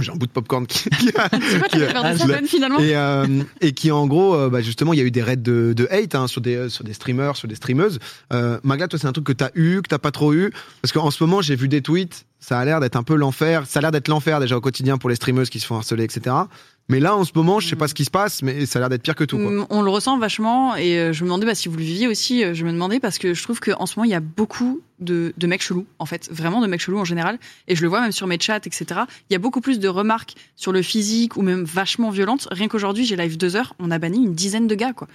J'ai 0.01 0.13
un 0.13 0.17
bout 0.17 0.27
de 0.27 0.33
popcorn 0.33 0.67
qui, 0.67 0.89
qui 0.91 1.09
a- 1.17 1.29
qui- 1.69 1.79
l'ai- 1.79 1.87
Ben, 2.29 2.47
finalement 2.47 2.79
et, 2.79 2.95
euh, 2.97 3.43
et 3.61 3.73
qui 3.73 3.91
en 3.91 4.07
gros, 4.07 4.35
euh, 4.35 4.49
bah, 4.49 4.61
justement, 4.63 4.93
il 4.93 4.99
y 4.99 5.03
a 5.03 5.05
eu 5.05 5.11
des 5.11 5.23
raids 5.23 5.37
de, 5.37 5.73
de 5.77 5.89
hate 5.91 6.15
hein, 6.15 6.27
sur, 6.29 6.41
des, 6.41 6.69
sur 6.69 6.85
des 6.85 6.93
streamers, 6.93 7.37
sur 7.37 7.49
des 7.49 7.57
streameuses. 7.57 7.99
Euh, 8.33 8.59
Magla, 8.63 8.87
toi, 8.89 8.99
c'est 8.99 9.07
un 9.09 9.13
truc 9.13 9.25
que 9.27 9.33
t'as 9.33 9.51
eu, 9.55 9.83
que 9.83 9.89
t'as 9.89 9.99
pas 9.99 10.11
trop 10.13 10.33
eu, 10.33 10.53
parce 10.83 10.93
qu'en 10.93 11.11
ce 11.11 11.23
moment, 11.25 11.43
j'ai 11.43 11.57
vu 11.57 11.67
des 11.69 11.83
tweets, 11.83 12.27
ça 12.41 12.59
a 12.61 12.65
l'air 12.65 12.79
d'être 12.81 12.97
un 12.97 13.03
peu 13.03 13.17
l'enfer. 13.17 13.65
Ça 13.67 13.81
a 13.81 13.83
l'air 13.83 13.91
d'être 13.91 14.09
l'enfer 14.09 14.39
déjà 14.41 14.57
au 14.57 14.61
quotidien 14.61 14.99
pour 14.99 15.11
les 15.11 15.17
streameuses 15.17 15.51
qui 15.51 15.59
se 15.61 15.67
font 15.67 15.77
harceler, 15.77 16.05
etc. 16.05 16.35
Mais 16.91 17.01
là, 17.01 17.15
en 17.15 17.25
ce 17.25 17.33
moment, 17.35 17.61
je 17.61 17.69
sais 17.69 17.77
pas 17.77 17.87
ce 17.87 17.93
qui 17.93 18.07
se 18.07 18.11
passe, 18.11 18.41
mais 18.43 18.65
ça 18.65 18.79
a 18.79 18.81
l'air 18.81 18.89
d'être 18.89 19.03
pire 19.03 19.15
que 19.15 19.25
tout. 19.25 19.37
Quoi. 19.37 19.51
Mm, 19.51 19.67
On 19.69 19.83
le 19.83 19.91
ressent 19.91 20.17
vachement 20.17 20.75
et 20.75 20.99
euh, 20.99 21.13
je 21.13 21.23
me 21.23 21.27
demandais 21.29 21.45
bah, 21.45 21.55
si 21.55 21.69
vous 21.69 21.77
le 21.77 21.83
viviez 21.83 22.07
aussi. 22.09 22.43
euh, 22.43 22.55
Je 22.55 22.65
me 22.65 22.73
demandais 22.73 22.99
parce 22.99 23.19
que 23.19 23.35
je 23.35 23.43
trouve 23.43 23.61
qu'en 23.61 23.85
ce 23.85 23.97
moment 23.99 24.05
il 24.05 24.11
y 24.11 24.15
a 24.15 24.21
beaucoup 24.21 24.81
de, 24.99 25.35
de 25.37 25.47
mecs 25.47 25.61
chelous 25.63 25.85
en 25.99 26.07
fait, 26.07 26.29
vraiment 26.33 26.63
de 26.63 26.67
mecs 26.67 26.81
chelous 26.81 26.99
en 26.99 27.05
général. 27.05 27.39
Et 27.67 27.77
je 27.77 27.83
le 27.83 27.89
vois 27.89 28.01
même 28.01 28.13
sur 28.13 28.27
mes 28.27 28.41
chats, 28.41 28.57
etc. 28.65 28.87
Il 29.29 29.35
y 29.35 29.37
a 29.37 29.39
beaucoup 29.39 29.61
plus 29.61 29.79
de 29.81 29.89
remarques 29.89 30.35
sur 30.57 30.73
le 30.73 30.81
physique 30.81 31.37
ou 31.37 31.43
même 31.43 31.63
vachement 31.65 32.09
violentes. 32.09 32.49
Rien 32.51 32.69
qu'aujourd'hui 32.69 33.05
j'ai 33.05 33.17
live 33.17 33.37
deux 33.37 33.55
heures, 33.55 33.75
on 33.79 33.91
a 33.91 33.99
banni 33.99 34.25
une 34.25 34.35
dizaine 34.35 34.67
de 34.67 34.75
gars 34.75 34.95
quoi. 34.95 35.09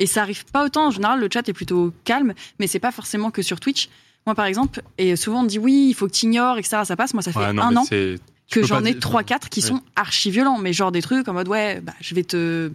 Et 0.00 0.06
ça 0.06 0.22
arrive 0.22 0.44
pas 0.46 0.64
autant. 0.64 0.86
En 0.88 0.90
général, 0.90 1.20
le 1.20 1.28
chat 1.32 1.46
est 1.48 1.52
plutôt 1.52 1.92
calme, 2.04 2.32
mais 2.58 2.66
c'est 2.66 2.78
pas 2.80 2.90
forcément 2.90 3.30
que 3.30 3.42
sur 3.42 3.60
Twitch. 3.60 3.88
Moi 4.26 4.34
par 4.34 4.46
exemple, 4.46 4.82
et 4.98 5.14
souvent 5.14 5.40
on 5.40 5.42
me 5.44 5.48
dit 5.48 5.60
oui, 5.60 5.86
il 5.90 5.94
faut 5.94 6.06
que 6.08 6.12
t'ignores, 6.12 6.58
etc. 6.58 6.78
Ça 6.84 6.96
passe. 6.96 7.14
Moi 7.14 7.22
ça 7.22 7.30
fait 7.32 7.38
Ouais, 7.38 7.52
non, 7.52 7.62
un 7.62 7.76
an 7.76 7.84
c'est- 7.84 8.16
tu 8.16 8.22
que 8.50 8.62
j'en 8.64 8.84
ai 8.84 8.92
dire- 8.92 9.00
3-4 9.00 9.48
qui 9.48 9.60
Ouais. 9.60 9.66
sont 9.68 9.80
archi 9.96 10.30
violents, 10.30 10.58
mais 10.58 10.72
genre 10.72 10.92
des 10.92 11.02
trucs 11.02 11.28
en 11.28 11.32
mode 11.32 11.48
ouais, 11.48 11.80
bah, 11.80 11.94
je 12.00 12.14
vais 12.14 12.24
te. 12.24 12.70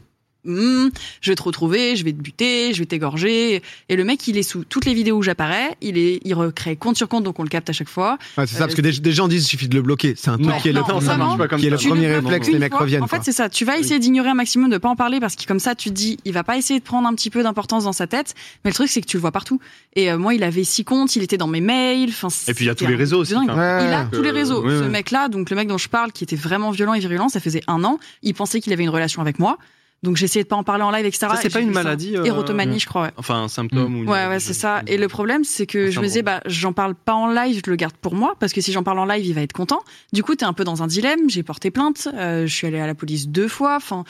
Hmm, 0.45 0.89
je 1.21 1.31
vais 1.31 1.36
te 1.36 1.44
retrouver, 1.44 1.95
je 1.95 2.03
vais 2.03 2.12
te 2.13 2.21
buter, 2.21 2.74
je 2.74 2.80
vais 2.80 2.86
t'égorger. 2.86 3.62
Et 3.89 3.95
le 3.95 4.03
mec, 4.03 4.27
il 4.27 4.38
est 4.38 4.44
sous 4.44 4.63
toutes 4.63 4.86
les 4.86 4.94
vidéos 4.94 5.18
où 5.18 5.24
j'apparais, 5.24 5.75
il 5.81 5.97
est, 5.97 6.19
il 6.24 6.33
recrée 6.33 6.75
compte 6.75 6.95
sur 6.97 7.07
compte, 7.07 7.24
donc 7.24 7.39
on 7.39 7.44
le 7.44 7.50
capte 7.50 7.69
à 7.69 7.74
chaque 7.74 7.89
fois. 7.89 8.18
Ouais, 8.38 8.45
c'est 8.47 8.56
ça, 8.56 8.63
Euh, 8.63 8.65
parce 8.68 8.75
que 8.75 8.81
des, 8.81 8.92
des 8.92 9.12
gens 9.12 9.27
disent 9.27 9.44
il 9.44 9.47
suffit 9.47 9.68
de 9.68 9.75
le 9.75 9.81
bloquer. 9.81 10.13
C'est 10.18 10.30
un 10.30 10.38
truc 10.38 10.56
qui 10.62 10.69
est 10.69 10.74
le, 10.74 10.80
non, 10.81 10.88
Non, 10.88 11.00
ça 11.01 11.06
vraiment, 11.07 11.25
marche 11.25 11.38
pas 11.39 11.47
comme 11.47 11.59
qui 11.59 11.68
est 11.68 11.69
le 11.69 11.77
ça. 11.77 11.83
Tu 11.83 11.89
premier 11.89 12.07
réflexe, 12.15 12.47
les 12.50 12.59
mecs 12.59 12.71
fois. 12.71 12.81
reviennent. 12.81 13.03
En 13.03 13.07
fait, 13.07 13.21
c'est 13.24 13.31
ça. 13.31 13.50
Tu 13.50 13.65
vas 13.65 13.77
essayer 13.77 14.00
d'ignorer 14.00 14.30
un 14.30 14.33
maximum, 14.36 14.69
de 14.69 14.77
pas 14.77 14.89
en 14.89 14.95
parler 14.95 15.19
parce 15.19 15.36
que 15.36 15.45
comme 15.45 15.59
ça, 15.59 15.75
tu 15.75 15.89
te 15.89 15.94
dis, 15.95 16.18
il 16.25 16.33
va 16.33 16.44
pas 16.44 16.57
essayer 16.57 16.80
de 16.80 16.86
prendre 16.86 17.07
un 17.07 17.13
petit 17.15 17.30
peu 17.30 17.44
d'importance 17.44 17.86
dans 17.86 17.94
sa 17.94 18.07
tête. 18.07 18.36
Mais 18.63 18.71
le 18.71 18.75
truc, 18.75 18.89
c'est 18.89 19.01
que 19.01 19.07
tu 19.07 19.18
le 19.18 19.21
vois 19.21 19.31
partout. 19.31 19.59
Et 19.95 20.12
euh, 20.12 20.18
moi, 20.18 20.33
il 20.33 20.44
avait 20.44 20.63
six 20.63 20.83
comptes, 20.83 21.15
il 21.15 21.24
était 21.24 21.38
dans 21.38 21.48
mes 21.48 21.62
mails. 21.62 22.09
Enfin, 22.09 22.27
Et 22.48 22.53
puis 22.53 22.65
il 22.65 22.68
y 22.68 22.71
a 22.71 22.75
tous 22.75 22.86
les 22.88 22.95
réseaux 22.95 23.19
aussi. 23.19 23.33
Ouais. 23.36 23.44
Il 23.45 23.56
a 23.94 24.07
tous 24.12 24.21
les 24.21 24.31
réseaux. 24.31 24.63
Ce 24.69 24.83
mec-là, 24.88 25.27
donc 25.30 25.50
le 25.50 25.56
mec 25.56 25.68
dont 25.68 25.77
je 25.77 25.89
parle, 25.89 26.12
qui 26.12 26.24
était 26.24 26.36
vraiment 26.36 26.71
violent 26.71 26.94
et 26.94 27.00
virulent, 27.00 27.30
ça 27.30 27.39
faisait 27.39 27.62
un 27.68 27.83
an. 27.83 28.00
Il 28.21 28.33
pensait 28.33 28.59
qu'il 28.62 28.74
avait 28.74 28.83
une 28.83 28.89
relation 28.89 29.21
avec 29.21 29.39
moi. 29.39 29.57
Donc 30.05 30.15
j'essayais 30.15 30.43
de 30.43 30.47
pas 30.47 30.55
en 30.55 30.63
parler 30.63 30.83
en 30.83 30.91
live, 30.91 31.05
etc. 31.05 31.27
Ça, 31.31 31.35
c'est 31.35 31.47
Et 31.47 31.49
pas 31.49 31.59
j'ai 31.59 31.65
une 31.65 31.71
maladie, 31.71 32.15
euh, 32.15 32.23
Érotomanie, 32.23 32.79
je 32.79 32.85
crois, 32.87 33.01
ouais. 33.03 33.11
Enfin, 33.17 33.43
un 33.43 33.47
symptôme 33.49 33.95
ou 33.95 34.03
une- 34.03 34.09
Ouais, 34.09 34.27
ouais, 34.27 34.39
c'est 34.39 34.53
ça. 34.53 34.81
Et 34.87 34.97
le 34.97 35.07
problème, 35.07 35.43
c'est 35.43 35.65
que 35.65 35.87
Un 35.87 35.91
je 35.91 35.99
me 35.99 36.05
disais, 36.05 36.21
bah, 36.21 36.39
j'en 36.45 36.71
parle 36.71 36.95
pas 36.95 37.13
en 37.15 37.27
live, 37.27 37.61
je 37.65 37.69
le 37.69 37.75
garde 37.75 37.95
pour 37.97 38.15
moi, 38.15 38.35
parce 38.39 38.53
que 38.53 38.61
si 38.61 38.71
j'en 38.71 38.83
parle 38.83 38.99
en 38.99 39.05
live, 39.05 39.25
il 39.25 39.33
va 39.33 39.41
être 39.41 39.53
content. 39.53 39.81
Du 40.13 40.23
coup, 40.23 40.35
t'es 40.35 40.45
un 40.45 40.53
peu 40.53 40.63
dans 40.63 40.83
un 40.83 40.87
dilemme. 40.87 41.29
J'ai 41.29 41.43
porté 41.43 41.71
plainte, 41.71 42.07
euh, 42.13 42.47
je 42.47 42.55
suis 42.55 42.67
allée 42.67 42.79
à 42.79 42.87
la 42.87 42.95
police 42.95 43.27
deux 43.27 43.47
fois. 43.47 43.75
Enfin, 43.75 44.05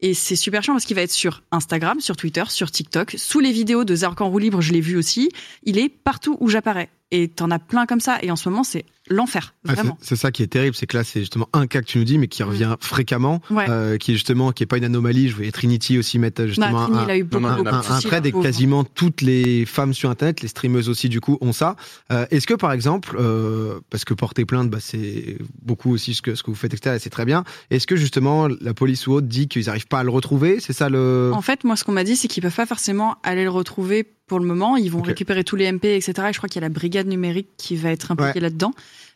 et 0.00 0.14
c'est 0.14 0.36
super 0.36 0.62
chiant 0.62 0.72
parce 0.72 0.86
qu'il 0.86 0.96
va 0.96 1.02
être 1.02 1.10
sur 1.10 1.42
Instagram, 1.52 2.00
sur 2.00 2.16
Twitter, 2.16 2.44
sur 2.48 2.70
TikTok, 2.70 3.16
sous 3.18 3.40
les 3.40 3.52
vidéos 3.52 3.84
de 3.84 3.94
Zark 3.94 4.18
en 4.20 4.30
roue 4.30 4.38
libre, 4.38 4.60
je 4.62 4.72
l'ai 4.72 4.80
vu 4.80 4.96
aussi. 4.96 5.28
Il 5.64 5.78
est 5.78 5.88
partout 5.90 6.36
où 6.40 6.48
j'apparais. 6.48 6.88
Et 7.10 7.28
t'en 7.28 7.50
as 7.50 7.58
plein 7.58 7.86
comme 7.86 8.00
ça. 8.00 8.18
Et 8.22 8.30
en 8.30 8.36
ce 8.36 8.48
moment, 8.48 8.62
c'est 8.62 8.84
l'enfer, 9.10 9.54
vraiment. 9.64 9.98
c'est- 10.00 10.16
ça 10.16 10.30
qui 10.30 10.42
est 10.42 10.46
terrible, 10.46 10.74
c'est 10.76 10.86
que 10.86 10.96
là, 10.96 11.04
c'est 11.04 11.20
justement 11.20 11.48
un 11.52 11.66
cas 11.66 11.80
que 11.80 11.86
tu 11.86 11.98
nous 11.98 12.04
dis, 12.04 12.16
mais 12.18 12.28
qui 12.28 12.42
revient 12.42 12.76
fréquemment, 12.80 13.40
Ouais. 13.50 13.66
euh, 13.68 13.96
qui 13.98 14.12
est 14.12 14.14
justement, 14.14 14.52
qui 14.52 14.62
est 14.62 14.66
pas 14.66 14.76
une 14.78 14.84
anomalie. 14.84 15.28
Je 15.28 15.34
voyais 15.36 15.50
Trinity 15.52 15.98
aussi 15.98 16.18
mettre 16.18 16.42
Bah, 16.42 16.46
justement 16.48 16.86
Trini, 16.86 17.20
un, 17.20 17.24
beaucoup, 17.24 17.46
un, 17.46 17.62
beaucoup 17.62 18.00
thread 18.02 18.26
et 18.26 18.32
quasiment 18.32 18.84
toutes 18.84 19.20
les 19.22 19.66
femmes 19.66 19.92
sur 19.94 20.10
Internet, 20.10 20.40
les 20.42 20.48
streameuses 20.48 20.88
aussi 20.88 21.08
du 21.08 21.20
coup 21.20 21.38
ont 21.40 21.52
ça. 21.52 21.76
Euh, 22.12 22.26
Est-ce 22.30 22.46
que 22.46 22.54
par 22.54 22.72
exemple, 22.72 23.16
euh, 23.18 23.80
parce 23.90 24.04
que 24.04 24.14
porter 24.14 24.44
plainte, 24.44 24.70
bah, 24.70 24.78
c'est 24.80 25.38
beaucoup 25.62 25.90
aussi 25.92 26.14
ce 26.14 26.22
que 26.22 26.34
ce 26.34 26.42
que 26.42 26.50
vous 26.50 26.56
faites, 26.56 26.72
etc. 26.74 26.96
et 26.96 26.98
C'est 26.98 27.10
très 27.10 27.24
bien. 27.24 27.44
Est-ce 27.70 27.86
que 27.86 27.96
justement 27.96 28.48
la 28.60 28.74
police 28.74 29.06
ou 29.06 29.12
autre 29.12 29.26
dit 29.26 29.48
qu'ils 29.48 29.68
arrivent 29.68 29.88
pas 29.88 30.00
à 30.00 30.04
le 30.04 30.10
retrouver? 30.10 30.58
C'est 30.60 30.72
ça 30.72 30.88
le. 30.88 31.30
En 31.34 31.42
fait, 31.42 31.64
moi, 31.64 31.76
ce 31.76 31.84
qu'on 31.84 31.92
m'a 31.92 32.04
dit, 32.04 32.16
c'est 32.16 32.28
qu'ils 32.28 32.42
peuvent 32.42 32.54
pas 32.54 32.66
forcément 32.66 33.16
aller 33.22 33.44
le 33.44 33.50
retrouver 33.50 34.06
pour 34.26 34.38
le 34.38 34.46
moment. 34.46 34.76
Ils 34.76 34.90
vont 34.90 35.02
récupérer 35.02 35.42
tous 35.42 35.56
les 35.56 35.66
MP, 35.72 35.86
etc. 35.96 36.12
Et 36.28 36.32
je 36.32 36.38
crois 36.38 36.48
qu'il 36.48 36.60
y 36.60 36.64
a 36.64 36.68
la 36.68 36.72
brigade 36.72 37.08
numérique 37.08 37.48
qui 37.56 37.74
va 37.76 37.90
être 37.90 38.12
impliquée 38.12 38.34
Ouais. 38.34 38.40
là-dedans. 38.40 38.72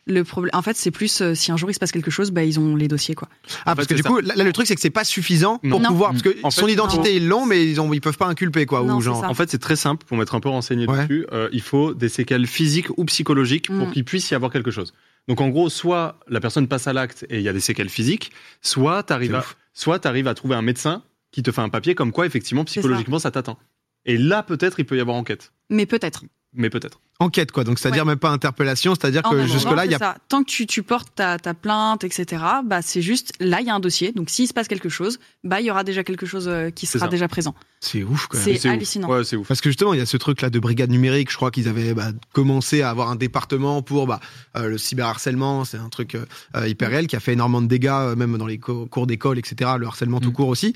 Le 0.07 0.23
problème, 0.23 0.51
en 0.53 0.61
fait, 0.61 0.75
c'est 0.77 0.91
plus 0.91 1.21
euh, 1.21 1.33
si 1.33 1.51
un 1.51 1.57
jour 1.57 1.69
il 1.71 1.73
se 1.73 1.79
passe 1.79 1.91
quelque 1.91 2.11
chose, 2.11 2.31
bah 2.31 2.43
ils 2.43 2.59
ont 2.59 2.75
les 2.75 2.87
dossiers 2.87 3.15
quoi. 3.15 3.27
Ah, 3.65 3.71
En 3.71 3.75
parce 3.75 3.87
fait, 3.87 3.93
que 3.93 3.97
du 3.97 4.03
c'est 4.03 4.07
coup, 4.09 4.19
là, 4.19 4.33
là, 4.35 4.43
le 4.43 4.53
truc 4.53 4.67
c'est 4.67 4.75
que 4.75 4.81
c'est 4.81 4.89
pas 4.89 5.03
suffisant 5.03 5.57
pour 5.59 5.79
Non. 5.79 5.89
pouvoir, 5.89 6.11
parce 6.11 6.21
que 6.21 6.35
En 6.43 6.51
fait, 6.51 6.61
son 6.61 6.67
identité 6.67 7.15
ils 7.15 7.27
l'ont, 7.27 7.45
mais 7.45 7.65
ils 7.69 7.81
ont, 7.81 7.91
ils 7.93 8.01
peuvent 8.01 8.17
pas 8.17 8.27
inculper 8.27 8.65
quoi, 8.65 8.83
Non, 8.83 8.95
ou 8.97 9.01
c'est 9.01 9.05
genre. 9.05 9.21
ça. 9.21 9.29
En 9.29 9.33
fait, 9.33 9.49
c'est 9.49 9.57
très 9.59 9.75
simple 9.75 10.05
pour 10.05 10.17
m'être 10.17 10.35
un 10.35 10.39
peu 10.39 10.49
renseigné 10.49 10.87
Ouais. 10.87 11.03
dessus. 11.03 11.25
euh, 11.31 11.49
il 11.51 11.61
faut 11.61 11.93
des 11.93 12.09
séquelles 12.09 12.45
physiques 12.47 12.87
ou 12.97 13.05
psychologiques 13.05 13.67
pour 13.67 13.87
Mm. 13.87 13.91
qu'il 13.91 14.05
puisse 14.05 14.29
y 14.29 14.35
avoir 14.35 14.51
quelque 14.51 14.71
chose. 14.71 14.93
Donc, 15.27 15.41
en 15.41 15.49
gros, 15.49 15.69
soit 15.69 16.19
la 16.27 16.39
personne 16.39 16.67
passe 16.67 16.85
à 16.87 16.93
l'acte 16.93 17.25
et 17.29 17.37
il 17.37 17.41
y 17.43 17.49
a 17.49 17.53
des 17.53 17.59
séquelles 17.59 17.89
physiques, 17.89 18.31
soit 18.61 19.01
tu 19.01 19.07
C'est 19.07 19.13
arrives 19.15 19.35
à, 19.35 19.39
ouf. 19.39 19.57
soit 19.73 19.97
t'arrives 19.99 20.27
à 20.27 20.35
trouver 20.35 20.55
un 20.55 20.61
médecin 20.61 21.03
qui 21.31 21.41
te 21.41 21.51
fait 21.51 21.61
un 21.61 21.69
papier 21.69 21.95
comme 21.95 22.11
quoi, 22.11 22.25
effectivement, 22.27 22.61
ça. 22.61 22.65
psychologiquement, 22.65 23.17
ça 23.19 23.31
t'atteint. 23.31 23.57
Et 24.05 24.17
là, 24.19 24.43
peut-être, 24.43 24.79
il 24.79 24.85
peut 24.85 24.95
y 24.97 24.99
avoir 25.01 25.17
enquête. 25.17 25.51
Mais 25.71 25.87
peut-être. 25.87 26.23
Mais 26.53 26.69
peut-être. 26.69 27.01
Enquête 27.19 27.53
quoi, 27.53 27.63
donc 27.63 27.79
c'est-à-dire 27.79 28.03
Ouais. 28.03 28.09
même 28.09 28.19
pas 28.19 28.29
interpellation, 28.29 28.93
c'est-à-dire 28.93 29.21
que 29.23 29.27
attendant, 29.29 29.47
jusque 29.47 29.71
là 29.71 29.85
il 29.85 29.91
y 29.91 29.95
c'est 29.95 30.03
a. 30.03 30.13
ça. 30.13 30.17
Tant 30.27 30.43
que 30.43 30.49
tu, 30.49 30.67
tu 30.67 30.83
portes 30.83 31.07
ta, 31.15 31.39
ta 31.39 31.53
plainte, 31.53 32.03
etc. 32.03 32.43
Bah 32.65 32.81
c'est 32.81 33.01
juste 33.01 33.31
là 33.39 33.61
il 33.61 33.67
y 33.67 33.69
a 33.69 33.73
un 33.73 33.79
dossier. 33.79 34.11
Donc 34.11 34.29
s'il 34.29 34.49
se 34.49 34.53
passe 34.53 34.67
quelque 34.67 34.89
chose, 34.89 35.17
bah 35.45 35.61
il 35.61 35.65
y 35.65 35.71
aura 35.71 35.85
déjà 35.85 36.03
quelque 36.03 36.25
chose 36.25 36.49
euh, 36.49 36.71
qui 36.71 36.85
sera 36.85 37.07
déjà 37.07 37.29
présent. 37.29 37.55
C'est 37.79 38.03
ouf 38.03 38.27
quand 38.27 38.37
même. 38.37 38.57
C'est 38.57 38.67
ouf. 38.67 38.73
hallucinant. 38.73 39.07
Ouais, 39.09 39.23
c'est 39.23 39.37
ouf. 39.37 39.47
Parce 39.47 39.61
que 39.61 39.69
justement, 39.69 39.93
il 39.93 39.99
y 39.99 40.01
a 40.01 40.05
ce 40.05 40.17
truc-là 40.17 40.49
de 40.49 40.59
brigade 40.59 40.89
numérique. 40.89 41.31
Je 41.31 41.37
crois 41.37 41.51
qu'ils 41.51 41.69
avaient 41.69 41.93
bah, 41.93 42.09
commencé 42.33 42.81
à 42.81 42.89
avoir 42.89 43.09
un 43.09 43.15
département 43.15 43.81
pour 43.81 44.07
bah, 44.07 44.19
euh, 44.57 44.67
le 44.67 44.77
cyberharcèlement. 44.77 45.63
C'est 45.63 45.77
un 45.77 45.87
truc 45.89 46.15
euh, 46.15 46.67
hyper 46.67 46.89
réel 46.89 47.07
qui 47.07 47.15
a 47.15 47.21
fait 47.21 47.31
énormément 47.33 47.61
de 47.61 47.67
dégâts, 47.67 47.87
euh, 47.91 48.15
même 48.17 48.37
dans 48.37 48.47
les 48.47 48.57
co- 48.57 48.87
cours 48.87 49.07
d'école, 49.07 49.39
etc. 49.39 49.71
Le 49.79 49.87
harcèlement 49.87 50.19
tout 50.19 50.31
Mm. 50.31 50.33
court 50.33 50.49
aussi. 50.49 50.73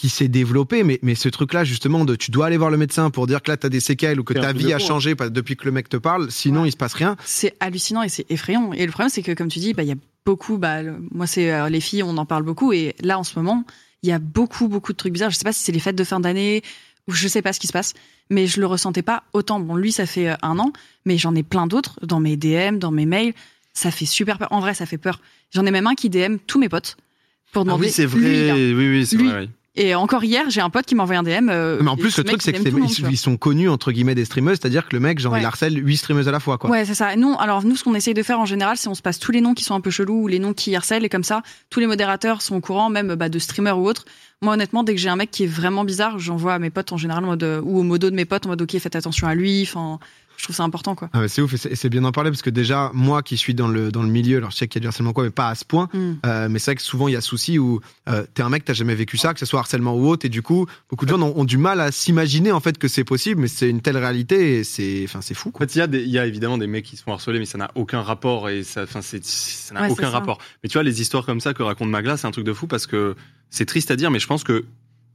Qui 0.00 0.08
s'est 0.08 0.28
développé, 0.28 0.82
mais, 0.82 0.98
mais 1.02 1.14
ce 1.14 1.28
truc-là, 1.28 1.62
justement, 1.62 2.06
de 2.06 2.16
tu 2.16 2.30
dois 2.30 2.46
aller 2.46 2.56
voir 2.56 2.70
le 2.70 2.78
médecin 2.78 3.10
pour 3.10 3.26
dire 3.26 3.42
que 3.42 3.50
là, 3.50 3.58
tu 3.58 3.66
as 3.66 3.68
des 3.68 3.80
séquelles 3.80 4.18
ou 4.18 4.24
que 4.24 4.32
ta 4.32 4.54
vie 4.54 4.72
a 4.72 4.76
hein. 4.76 4.78
changé 4.78 5.14
depuis 5.14 5.56
que 5.56 5.66
le 5.66 5.72
mec 5.72 5.90
te 5.90 5.98
parle, 5.98 6.30
sinon 6.30 6.62
Ouais. 6.62 6.68
il 6.68 6.72
se 6.72 6.76
passe 6.78 6.94
rien. 6.94 7.16
C'est 7.26 7.54
hallucinant 7.60 8.02
et 8.02 8.08
c'est 8.08 8.24
effrayant. 8.30 8.72
Et 8.72 8.86
le 8.86 8.92
problème, 8.92 9.10
c'est 9.10 9.22
que, 9.22 9.32
comme 9.32 9.48
tu 9.48 9.58
dis, 9.58 9.74
bah, 9.74 9.82
il 9.82 9.90
y 9.90 9.92
a 9.92 9.96
beaucoup. 10.24 10.56
Bah, 10.56 10.82
le- 10.82 10.96
moi, 11.12 11.26
c'est 11.26 11.52
euh, 11.52 11.68
les 11.68 11.80
filles, 11.82 12.02
on 12.02 12.16
en 12.16 12.24
parle 12.24 12.44
beaucoup. 12.44 12.72
Et 12.72 12.94
là, 13.02 13.18
en 13.18 13.24
ce 13.24 13.38
moment, 13.38 13.62
il 14.02 14.08
y 14.08 14.12
a 14.12 14.18
beaucoup, 14.18 14.68
beaucoup 14.68 14.92
de 14.92 14.96
trucs 14.96 15.12
bizarres. 15.12 15.30
Je 15.30 15.36
sais 15.36 15.44
pas 15.44 15.52
si 15.52 15.62
c'est 15.62 15.72
les 15.72 15.80
fêtes 15.80 15.96
de 15.96 16.04
fin 16.04 16.18
d'année 16.18 16.62
ou 17.06 17.12
je 17.12 17.28
sais 17.28 17.42
pas 17.42 17.52
ce 17.52 17.60
qui 17.60 17.66
se 17.66 17.72
passe, 17.72 17.92
mais 18.30 18.46
je 18.46 18.58
le 18.58 18.64
ressentais 18.66 19.02
pas 19.02 19.24
autant. 19.34 19.60
Bon, 19.60 19.76
lui, 19.76 19.92
ça 19.92 20.06
fait 20.06 20.30
euh, 20.30 20.34
un 20.40 20.58
an, 20.58 20.72
mais 21.04 21.18
j'en 21.18 21.34
ai 21.34 21.42
plein 21.42 21.66
d'autres 21.66 21.98
dans 22.06 22.20
mes 22.20 22.38
DM, 22.38 22.78
dans 22.78 22.90
mes 22.90 23.04
mails. 23.06 23.34
Ça 23.74 23.90
fait 23.90 24.06
super 24.06 24.38
peur. 24.38 24.48
En 24.50 24.60
vrai, 24.60 24.72
ça 24.72 24.86
fait 24.86 24.96
peur. 24.98 25.20
J'en 25.52 25.66
ai 25.66 25.70
même 25.70 25.86
un 25.86 25.94
qui 25.94 26.08
DM 26.08 26.36
tous 26.46 26.58
mes 26.58 26.70
potes 26.70 26.96
pour 27.52 27.62
Ah 27.62 27.64
demander. 27.66 27.86
oui, 27.88 27.92
c'est 27.92 28.06
lui, 28.06 28.46
vrai. 28.48 28.52
Oui, 28.72 28.88
oui, 28.88 29.04
c'est 29.06 29.16
vrai. 29.18 29.40
oui. 29.40 29.50
Et 29.82 29.94
encore 29.94 30.22
hier, 30.24 30.50
j'ai 30.50 30.60
un 30.60 30.68
pote 30.68 30.84
qui 30.84 30.94
m'a 30.94 31.04
envoyé 31.04 31.18
un 31.18 31.22
DM. 31.22 31.48
euh, 31.48 31.78
mais 31.80 31.88
en 31.88 31.96
plus, 31.96 32.16
le 32.18 32.24
truc, 32.24 32.42
c'est 32.42 32.52
qu'ils 32.52 32.74
ils 33.10 33.16
sont 33.16 33.36
connus, 33.38 33.68
entre 33.70 33.92
guillemets, 33.92 34.14
des 34.14 34.24
streameuses, 34.26 34.58
c'est-à-dire 34.60 34.86
que 34.86 34.94
le 34.94 35.00
mec, 35.00 35.18
genre, 35.18 35.32
Ouais. 35.32 35.40
il 35.40 35.44
harcèle 35.46 35.74
8 35.82 35.96
streameuses 35.96 36.28
à 36.28 36.32
la 36.32 36.40
fois, 36.40 36.58
quoi. 36.58 36.68
Ouais, 36.70 36.84
c'est 36.84 36.94
ça. 36.94 37.16
Nous, 37.16 37.34
alors 37.38 37.64
nous, 37.64 37.76
ce 37.76 37.84
qu'on 37.84 37.94
essaye 37.94 38.12
de 38.14 38.22
faire 38.22 38.38
en 38.40 38.44
général, 38.44 38.76
c'est 38.76 38.88
on 38.88 38.94
se 38.94 39.00
passe 39.02 39.18
tous 39.18 39.32
les 39.32 39.40
noms 39.40 39.54
qui 39.54 39.64
sont 39.64 39.74
un 39.74 39.80
peu 39.80 39.90
chelous 39.90 40.22
ou 40.24 40.28
les 40.28 40.38
noms 40.38 40.52
qui 40.52 40.76
harcèlent 40.76 41.04
et 41.04 41.08
comme 41.08 41.24
ça, 41.24 41.42
tous 41.70 41.80
les 41.80 41.86
modérateurs 41.86 42.42
sont 42.42 42.56
au 42.56 42.60
courant, 42.60 42.90
même 42.90 43.14
bah, 43.14 43.28
de 43.30 43.38
streamers 43.38 43.78
ou 43.78 43.86
autres. 43.88 44.04
Moi, 44.42 44.52
honnêtement, 44.54 44.84
dès 44.84 44.94
que 44.94 45.00
j'ai 45.00 45.08
un 45.08 45.16
mec 45.16 45.30
qui 45.30 45.44
est 45.44 45.46
vraiment 45.46 45.84
bizarre, 45.84 46.18
j'envoie 46.18 46.54
à 46.54 46.58
mes 46.58 46.70
potes 46.70 46.92
en 46.92 46.96
général 46.98 47.24
en 47.24 47.28
mode, 47.28 47.42
euh, 47.42 47.60
ou 47.62 47.78
au 47.78 47.82
modo 47.82 48.10
de 48.10 48.14
mes 48.14 48.24
potes 48.26 48.46
en 48.46 48.50
mode 48.50 48.62
ok, 48.62 48.78
faites 48.78 48.96
attention 48.96 49.26
à 49.28 49.34
lui. 49.34 49.62
Enfin, 49.62 49.98
Je 50.40 50.44
trouve 50.46 50.56
ça 50.56 50.64
important, 50.64 50.94
quoi. 50.94 51.10
Ah, 51.12 51.28
c'est 51.28 51.42
ouf 51.42 51.52
et 51.52 51.76
c'est- 51.76 51.88
bien 51.90 52.00
d'en 52.00 52.12
parler 52.12 52.30
parce 52.30 52.40
que 52.40 52.48
déjà 52.48 52.90
moi 52.94 53.22
qui 53.22 53.36
suis 53.36 53.52
dans 53.54 53.68
le 53.68 53.92
dans 53.92 54.02
le 54.02 54.08
milieu 54.08 54.38
alors 54.38 54.50
je 54.52 54.56
sais 54.56 54.68
qu'il 54.68 54.80
y 54.80 54.80
a 54.80 54.84
du 54.84 54.86
harcèlement 54.86 55.12
quoi 55.12 55.24
mais 55.24 55.28
pas 55.30 55.48
à 55.50 55.54
ce 55.54 55.64
point 55.66 55.88
Mm. 55.92 56.12
euh, 56.24 56.48
mais 56.48 56.58
c'est 56.58 56.70
vrai 56.70 56.76
que 56.76 56.82
souvent 56.82 57.08
il 57.08 57.12
y 57.12 57.16
a 57.16 57.20
souci 57.20 57.58
où 57.58 57.80
euh, 58.08 58.24
t'es 58.32 58.42
un 58.42 58.48
mec 58.48 58.64
t'as 58.64 58.72
jamais 58.72 58.94
vécu 58.94 59.18
ça 59.18 59.34
que 59.34 59.40
ce 59.40 59.44
soit 59.44 59.60
harcèlement 59.60 59.94
ou 59.94 60.08
autre 60.08 60.24
et 60.24 60.28
du 60.30 60.40
coup 60.40 60.66
beaucoup 60.88 61.04
de 61.04 61.10
gens 61.10 61.20
ont, 61.20 61.34
ont 61.38 61.44
du 61.44 61.58
mal 61.58 61.78
à 61.80 61.92
s'imaginer 61.92 62.52
en 62.52 62.60
fait 62.60 62.78
que 62.78 62.88
c'est 62.88 63.04
possible 63.04 63.42
mais 63.42 63.48
c'est 63.48 63.68
une 63.68 63.82
telle 63.82 63.98
réalité 63.98 64.58
et 64.60 64.64
c'est 64.64 65.02
enfin 65.04 65.20
c'est 65.20 65.34
fou 65.34 65.50
En 65.54 65.58
fait, 65.58 65.74
il 65.74 65.78
y, 65.78 65.82
a 65.82 65.86
des- 65.86 66.02
il 66.02 66.08
y 66.10 66.18
a 66.18 66.24
évidemment 66.26 66.56
des 66.58 66.66
mecs 66.68 66.84
qui 66.86 66.96
se 66.96 67.02
font 67.02 67.12
harceler, 67.12 67.38
mais 67.38 67.44
ça 67.44 67.58
n'a 67.58 67.70
aucun 67.74 68.00
rapport 68.00 68.48
et 68.48 68.62
ça, 68.62 68.84
enfin, 68.84 69.02
c'est, 69.02 69.22
ça 69.24 69.74
n'a 69.74 69.82
Ouais, 69.82 69.86
c'est 69.88 69.92
aucun 69.92 70.04
ça. 70.04 70.10
rapport. 70.10 70.38
Mais 70.62 70.68
tu 70.70 70.74
vois, 70.74 70.84
les 70.84 71.02
histoires 71.02 71.26
comme 71.26 71.40
ça 71.40 71.52
que 71.52 71.62
raconte 71.62 71.88
Magla, 71.90 72.16
c'est 72.16 72.26
un 72.26 72.30
truc 72.30 72.44
de 72.46 72.52
fou 72.54 72.66
parce 72.66 72.86
que 72.86 73.14
c'est 73.50 73.66
triste 73.66 73.90
à 73.90 73.96
dire, 73.96 74.10
mais 74.10 74.18
je 74.20 74.26
pense 74.26 74.42
que 74.44 74.64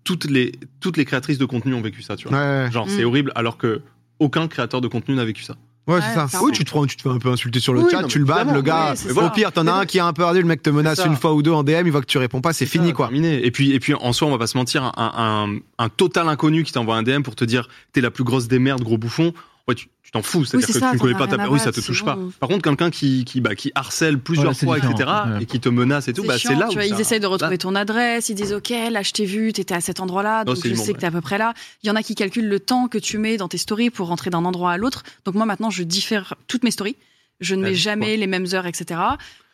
toutes 0.04 0.26
les, 0.30 0.52
toutes 0.82 0.98
les 0.98 1.06
créatrices 1.06 1.38
de 1.40 1.46
contenu 1.46 1.74
ont 1.74 1.82
vécu 1.82 2.04
ça, 2.04 2.16
tu 2.16 2.28
vois. 2.28 2.38
Ouais 2.38 2.64
ouais, 2.66 2.72
Genre, 2.72 2.86
Mm. 2.86 2.90
c'est 2.90 3.04
horrible, 3.06 3.32
alors 3.36 3.58
que 3.58 3.82
aucun 4.20 4.48
créateur 4.48 4.82
de 4.82 4.88
contenu 4.88 5.16
n'a 5.16 5.26
vécu 5.26 5.44
ça. 5.44 5.56
ouais, 5.88 5.96
Ouais, 5.96 6.02
c'est 6.02 6.28
ça. 6.38 6.44
Oui 6.44 6.52
tu 6.52 6.64
te 6.66 6.70
prends 6.72 6.86
tu 6.86 6.96
te 6.96 7.02
fais 7.02 7.10
un 7.10 7.20
peu 7.20 7.30
insulter 7.30 7.60
sur 7.60 7.74
le 7.74 7.82
Oui, 7.84 7.92
chat 7.92 8.02
non, 8.02 8.08
tu 8.08 8.18
le 8.20 8.26
évidemment, 8.26 8.54
le 8.54 8.62
gars 8.62 8.94
au 8.94 8.96
ça. 8.96 9.30
pire 9.30 9.52
t'en 9.52 9.68
as 9.68 9.74
un 9.74 9.86
qui 9.86 10.00
a 10.00 10.06
un 10.08 10.14
peu 10.14 10.24
ardu 10.24 10.42
le 10.42 10.48
mec 10.48 10.62
te 10.64 10.70
menace 10.70 11.02
une 11.06 11.16
fois 11.16 11.34
ou 11.34 11.42
deux 11.44 11.52
en 11.52 11.64
DM 11.64 11.84
il 11.86 11.92
voit 11.92 12.02
que 12.02 12.06
tu 12.08 12.18
réponds 12.18 12.42
pas 12.42 12.54
c'est 12.54 12.66
fini 12.66 12.88
ça, 12.88 12.94
quoi. 12.94 13.06
terminé. 13.08 13.46
Et 13.46 13.52
puis, 13.52 13.72
et 13.72 13.80
puis, 13.80 13.94
en 13.94 14.12
soi, 14.14 14.28
on 14.28 14.32
va 14.32 14.38
pas 14.40 14.48
se 14.48 14.58
mentir, 14.58 14.84
un, 14.84 14.94
un, 14.98 15.84
un 15.84 15.90
total 15.90 16.28
inconnu 16.30 16.64
qui 16.64 16.72
t'envoie 16.72 16.96
un 16.96 17.04
DM 17.04 17.22
pour 17.22 17.36
te 17.36 17.46
dire 17.46 17.68
t'es 17.94 18.02
la 18.02 18.10
plus 18.12 18.24
grosse 18.24 18.48
des 18.48 18.60
merdes, 18.60 18.82
gros 18.84 18.98
bouffon. 18.98 19.34
Ouais, 19.68 19.74
tu 19.74 19.88
t'en 20.12 20.22
fous, 20.22 20.46
c'est-à-dire 20.46 20.68
c'est 20.68 20.74
que 20.74 20.80
ça, 20.80 20.90
tu 20.92 20.98
ne 20.98 21.02
connais 21.02 21.16
as 21.16 21.18
pas 21.18 21.28
ta 21.28 21.50
oui, 21.50 21.60
ça 21.60 21.72
te 21.72 21.82
touche 21.82 22.06
pas. 22.06 22.20
Par 22.40 22.48
contre, 22.50 22.62
quelqu'un 22.62 22.92
qui, 22.92 23.26
qui, 23.26 23.42
bah, 23.42 23.56
qui 23.56 23.72
harcèle 23.74 24.20
plusieurs 24.20 24.50
Ouais, 24.52 24.54
fois, 24.56 24.78
etc., 24.78 25.10
et 25.42 25.48
qui 25.48 25.60
te 25.60 25.70
menace 25.70 26.08
et 26.08 26.14
tout, 26.14 26.22
C'est 26.22 26.28
bah, 26.28 26.38
c'est 26.38 26.54
là 26.54 26.68
tu 26.70 26.78
où 26.78 26.80
vois, 26.80 26.82
ça- 26.84 26.88
ils 26.96 27.02
essayent 27.02 27.20
de 27.20 27.26
retrouver 27.26 27.56
là- 27.56 27.58
ton 27.58 27.74
adresse, 27.74 28.30
ils 28.30 28.36
disent 28.36 28.54
ok, 28.54 28.70
là 28.92 29.02
je 29.02 29.12
t'ai 29.12 29.26
vu, 29.26 29.52
t'étais 29.54 29.74
à 29.74 29.82
cet 29.82 30.00
endroit-là, 30.00 30.44
donc 30.44 30.58
je 30.64 30.76
sais 30.76 30.94
que 30.94 31.00
t'es 31.00 31.08
à 31.08 31.12
peu 31.12 31.22
près 31.22 31.40
là. 31.40 31.56
Il 31.82 31.88
y 31.88 31.90
en 31.90 31.96
a 31.96 32.04
qui 32.04 32.14
calculent 32.14 32.48
le 32.48 32.60
temps 32.60 32.88
que 32.88 33.00
tu 33.00 33.18
mets 33.18 33.38
dans 33.38 33.48
tes 33.48 33.58
stories 33.58 33.90
pour 33.90 34.08
rentrer 34.08 34.30
d'un 34.30 34.46
endroit 34.46 34.72
à 34.72 34.78
l'autre. 34.78 35.02
Donc 35.26 35.34
moi 35.34 35.48
maintenant, 35.48 35.72
je 35.72 35.82
diffère 35.82 36.36
toutes 36.48 36.64
mes 36.64 36.70
stories. 36.72 36.96
Je 37.42 37.56
ne 37.56 37.64
mets 37.64 37.76
jamais 37.76 38.16
les 38.18 38.28
mêmes 38.28 38.46
heures, 38.54 38.66
etc. 38.66 39.00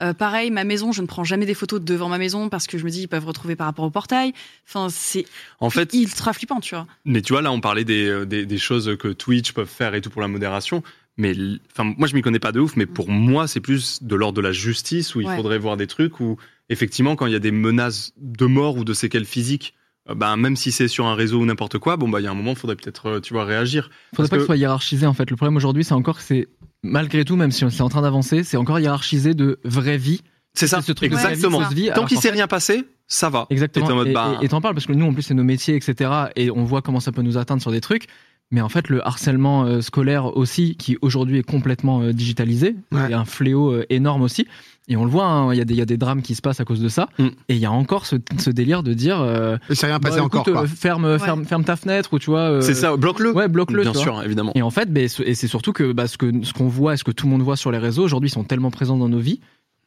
Euh, 0.03 0.13
pareil, 0.13 0.51
ma 0.51 0.63
maison, 0.63 0.91
je 0.91 1.01
ne 1.01 1.07
prends 1.07 1.23
jamais 1.23 1.45
des 1.45 1.53
photos 1.55 1.81
devant 1.81 2.09
ma 2.09 2.17
maison 2.17 2.47
parce 2.49 2.67
que 2.67 2.77
je 2.77 2.85
me 2.85 2.89
dis 2.89 3.01
ils 3.01 3.07
peuvent 3.07 3.25
retrouver 3.25 3.55
par 3.55 3.65
rapport 3.67 3.85
au 3.85 3.89
portail. 3.89 4.33
Enfin, 4.67 4.87
c'est 4.89 5.25
En 5.59 5.69
fait, 5.69 5.93
ultra 5.93 6.33
flippant, 6.33 6.59
tu 6.59 6.75
vois. 6.75 6.85
Mais 7.05 7.21
tu 7.21 7.33
vois, 7.33 7.41
là, 7.41 7.51
on 7.51 7.59
parlait 7.59 7.83
des, 7.83 8.05
euh, 8.07 8.25
des, 8.25 8.45
des 8.45 8.57
choses 8.59 8.95
que 8.99 9.07
Twitch 9.09 9.51
peuvent 9.53 9.67
faire 9.67 9.95
et 9.95 10.01
tout 10.01 10.09
pour 10.11 10.21
la 10.21 10.27
modération. 10.27 10.83
Mais 11.17 11.33
enfin, 11.71 11.93
moi, 11.97 12.07
je 12.07 12.15
m'y 12.15 12.21
connais 12.21 12.39
pas 12.39 12.51
de 12.51 12.59
ouf, 12.59 12.75
mais 12.75 12.85
pour 12.85 13.09
moi, 13.09 13.47
c'est 13.47 13.59
plus 13.59 14.01
de 14.01 14.15
l'ordre 14.15 14.37
de 14.37 14.41
la 14.41 14.51
justice 14.53 15.13
où 15.15 15.21
il 15.21 15.27
Ouais. 15.27 15.35
faudrait 15.35 15.57
voir 15.59 15.75
des 15.75 15.87
trucs 15.87 16.19
où, 16.19 16.37
effectivement, 16.69 17.15
quand 17.15 17.25
il 17.25 17.33
y 17.33 17.35
a 17.35 17.39
des 17.39 17.51
menaces 17.51 18.13
de 18.17 18.45
mort 18.45 18.77
ou 18.77 18.83
de 18.85 18.93
séquelles 18.93 19.25
physiques, 19.25 19.73
euh, 20.09 20.15
ben, 20.15 20.35
même 20.37 20.55
si 20.55 20.71
c'est 20.71 20.87
sur 20.87 21.05
un 21.05 21.15
réseau 21.15 21.39
ou 21.39 21.45
n'importe 21.45 21.77
quoi, 21.77 21.97
bon, 21.97 22.09
bah, 22.09 22.19
il 22.19 22.23
y 22.23 22.27
a 22.27 22.31
un 22.31 22.35
moment, 22.35 22.51
il 22.51 22.57
faudrait 22.57 22.75
peut-être, 22.75 23.07
euh, 23.07 23.19
tu 23.19 23.33
vois, 23.33 23.45
réagir. 23.45 23.83
Faudrait 23.85 24.17
Parce 24.17 24.29
pas 24.29 24.35
que 24.37 24.41
ce 24.41 24.45
soit 24.47 24.57
hiérarchisé 24.57 25.05
en 25.05 25.13
fait. 25.13 25.29
Le 25.29 25.35
problème 25.35 25.55
aujourd'hui, 25.55 25.83
c'est 25.83 25.93
encore 25.93 26.17
que 26.17 26.23
c'est 26.23 26.47
malgré 26.83 27.23
tout, 27.25 27.35
même 27.35 27.51
si 27.51 27.63
c'est 27.69 27.81
en 27.81 27.89
train 27.89 28.01
d'avancer, 28.01 28.43
c'est 28.43 28.57
encore 28.57 28.79
hiérarchisé 28.79 29.33
de 29.33 29.59
vraie 29.63 29.97
vie. 29.97 30.21
C'est 30.53 30.67
ça, 30.67 30.81
ce 30.81 30.91
truc 30.91 31.11
exactement. 31.13 31.65
vie, 31.69 31.89
Tant 31.95 32.05
qu'il 32.05 32.17
qu'en 32.17 32.21
s'est 32.21 32.29
rien 32.31 32.47
passé, 32.47 32.83
ça 33.07 33.29
va. 33.29 33.47
Exactement. 33.49 33.89
Et 33.89 33.93
mode, 33.93 34.11
bah- 34.13 34.37
et- 34.41 34.45
et 34.45 34.49
t'en 34.49 34.59
parles 34.59 34.73
parce 34.75 34.85
que 34.85 34.91
nous, 34.91 35.05
en 35.05 35.13
plus, 35.13 35.21
c'est 35.21 35.33
nos 35.33 35.45
métiers, 35.45 35.75
etc. 35.75 36.11
Et 36.35 36.51
on 36.51 36.65
voit 36.65 36.81
comment 36.81 36.99
ça 36.99 37.13
peut 37.13 37.21
nous 37.21 37.37
atteindre 37.37 37.61
sur 37.61 37.71
des 37.71 37.79
trucs. 37.79 38.07
Mais 38.51 38.61
en 38.61 38.69
fait, 38.69 38.89
le 38.89 39.05
harcèlement 39.07 39.63
euh, 39.65 39.81
scolaire 39.81 40.35
aussi, 40.37 40.75
qui 40.75 40.97
aujourd'hui 41.01 41.37
est 41.37 41.43
complètement 41.43 42.01
euh, 42.01 42.11
digitalisé, 42.13 42.75
Ouais. 42.91 43.11
est 43.11 43.13
un 43.13 43.23
fléau 43.25 43.71
euh, 43.71 43.85
énorme 43.89 44.21
aussi. 44.21 44.45
Et 44.89 44.97
on 44.97 45.05
le 45.05 45.11
voit, 45.11 45.25
hein, 45.25 45.53
il 45.53 45.57
y, 45.57 45.61
a 45.61 45.65
des- 45.65 45.73
il 45.73 45.77
y 45.77 45.81
a 45.81 45.85
des 45.85 45.95
drames 45.95 46.21
qui 46.21 46.35
se 46.35 46.41
passent 46.41 46.59
à 46.59 46.65
cause 46.65 46.81
de 46.81 46.89
ça. 46.89 47.07
Mm. 47.17 47.27
Et 47.47 47.55
il 47.55 47.57
y 47.59 47.65
a 47.65 47.71
encore 47.71 48.05
ce, 48.05 48.17
ce 48.37 48.49
délire 48.49 48.83
de 48.83 48.93
dire 48.93 49.21
euh, 49.21 49.55
c'est 49.69 49.85
rien 49.85 49.99
passé 50.01 50.17
bah, 50.17 50.23
encore 50.25 50.43
quoi. 50.43 50.63
euh, 50.63 50.67
ferme, 50.67 51.17
ferme, 51.17 51.45
ferme 51.45 51.63
ta 51.63 51.75
fenêtre 51.77 52.11
ou 52.13 52.19
tu 52.19 52.29
vois. 52.29 52.41
euh, 52.49 52.61
C'est 52.61 52.73
ça, 52.73 52.97
bloque-le. 52.97 53.31
Ouais, 53.31 53.47
bloque-le. 53.47 53.83
Bien 53.83 53.91
tu 53.91 53.97
vois. 53.97 54.03
sûr, 54.03 54.23
évidemment. 54.23 54.51
Et 54.55 54.61
en 54.61 54.69
fait, 54.71 54.89
ce- 55.07 55.23
et 55.23 55.33
c'est 55.33 55.47
surtout 55.47 55.71
que 55.71 55.93
bah, 55.93 56.07
ce 56.07 56.17
que 56.17 56.31
ce 56.43 56.51
qu'on 56.51 56.67
voit 56.67 56.95
et 56.95 56.97
ce 56.97 57.03
que 57.05 57.11
tout 57.11 57.27
le 57.27 57.31
monde 57.31 57.43
voit 57.43 57.55
sur 57.55 57.71
les 57.71 57.77
réseaux 57.77 58.03
aujourd'hui 58.03 58.29
sont 58.29 58.43
tellement 58.43 58.71
présents 58.71 58.97
dans 58.97 59.07
nos 59.09 59.19
vies 59.19 59.39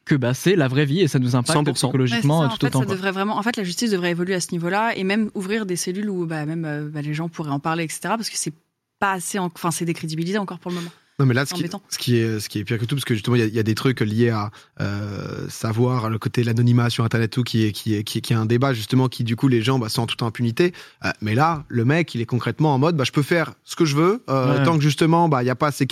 que 0.05 0.15
bah, 0.15 0.33
c'est 0.33 0.55
la 0.55 0.67
vraie 0.67 0.85
vie 0.85 1.01
et 1.01 1.07
ça 1.07 1.17
nous 1.19 1.35
impacte 1.35 1.57
100%. 1.57 1.65
Ouais, 1.67 1.73
psychologiquement 1.73 2.41
ça, 2.43 2.47
tout 2.49 2.53
en 2.53 2.57
fait, 2.59 2.67
autant. 2.67 2.79
ça 2.81 2.85
devrait 2.85 3.11
vraiment. 3.11 3.37
En 3.37 3.43
fait, 3.43 3.57
la 3.57 3.63
justice 3.63 3.91
devrait 3.91 4.11
évoluer 4.11 4.35
à 4.35 4.39
ce 4.39 4.51
niveau-là 4.51 4.95
et 4.95 5.03
même 5.03 5.31
ouvrir 5.33 5.65
des 5.65 5.75
cellules 5.75 6.09
où 6.09 6.25
bah, 6.25 6.45
même 6.45 6.63
euh, 6.65 6.89
bah, 6.89 7.01
les 7.01 7.13
gens 7.13 7.27
pourraient 7.27 7.49
en 7.51 7.59
parler, 7.59 7.83
etc. 7.83 8.01
Parce 8.09 8.29
que 8.29 8.37
c'est 8.37 8.53
pas 8.99 9.13
assez. 9.13 9.39
en- 9.39 9.45
Enfin, 9.53 9.71
c'est 9.71 9.85
décrédibilisé 9.85 10.37
encore 10.37 10.59
pour 10.59 10.71
le 10.71 10.75
moment. 10.77 10.91
Non 11.17 11.25
mais 11.25 11.33
là, 11.33 11.45
ce 11.45 11.51
C'est 11.51 11.55
qui, 11.55 11.61
embêtant. 11.61 11.81
ce 11.87 11.97
qui 11.97 12.17
est 12.17 12.39
ce 12.41 12.49
qui 12.49 12.59
est 12.59 12.65
pire 12.65 12.77
que 12.77 12.83
tout, 12.83 12.95
parce 12.95 13.05
que 13.05 13.13
justement 13.13 13.37
il 13.37 13.39
y 13.39 13.43
a- 13.43 13.47
il 13.47 13.53
y, 13.55 13.59
a 13.59 13.63
des 13.63 13.73
trucs 13.75 14.01
liés 14.01 14.31
à 14.31 14.51
euh, 14.81 15.47
savoir 15.49 16.09
le 16.09 16.19
côté 16.19 16.41
de 16.41 16.45
l'anonymat 16.47 16.89
sur 16.89 17.05
internet 17.05 17.31
tout 17.31 17.43
qui 17.43 17.63
est 17.63 17.71
qui 17.71 17.95
est 17.95 18.03
qui 18.03 18.17
est, 18.17 18.21
qui 18.21 18.33
est 18.33 18.35
un 18.35 18.45
débat 18.45 18.73
justement 18.73 19.07
qui 19.07 19.23
du 19.23 19.37
coup 19.37 19.47
les 19.47 19.61
gens 19.61 19.79
bah, 19.79 19.87
sont 19.87 20.01
en 20.01 20.07
toute 20.07 20.21
impunité. 20.23 20.73
Euh, 21.05 21.11
mais 21.21 21.33
là, 21.33 21.63
le 21.69 21.85
mec 21.85 22.13
il 22.15 22.21
est 22.21 22.25
concrètement 22.25 22.73
en 22.73 22.79
mode 22.79 22.97
bah 22.97 23.05
je 23.05 23.11
peux 23.13 23.21
faire 23.23 23.53
ce 23.63 23.75
que 23.77 23.85
je 23.85 23.95
veux 23.95 24.23
euh, 24.29 24.57
Ouais. 24.57 24.63
tant 24.65 24.75
que 24.75 24.83
justement 24.83 25.29
bah 25.29 25.41
il 25.41 25.45
y 25.45 25.49
a 25.49 25.55
pas 25.55 25.71
C'est 25.71 25.85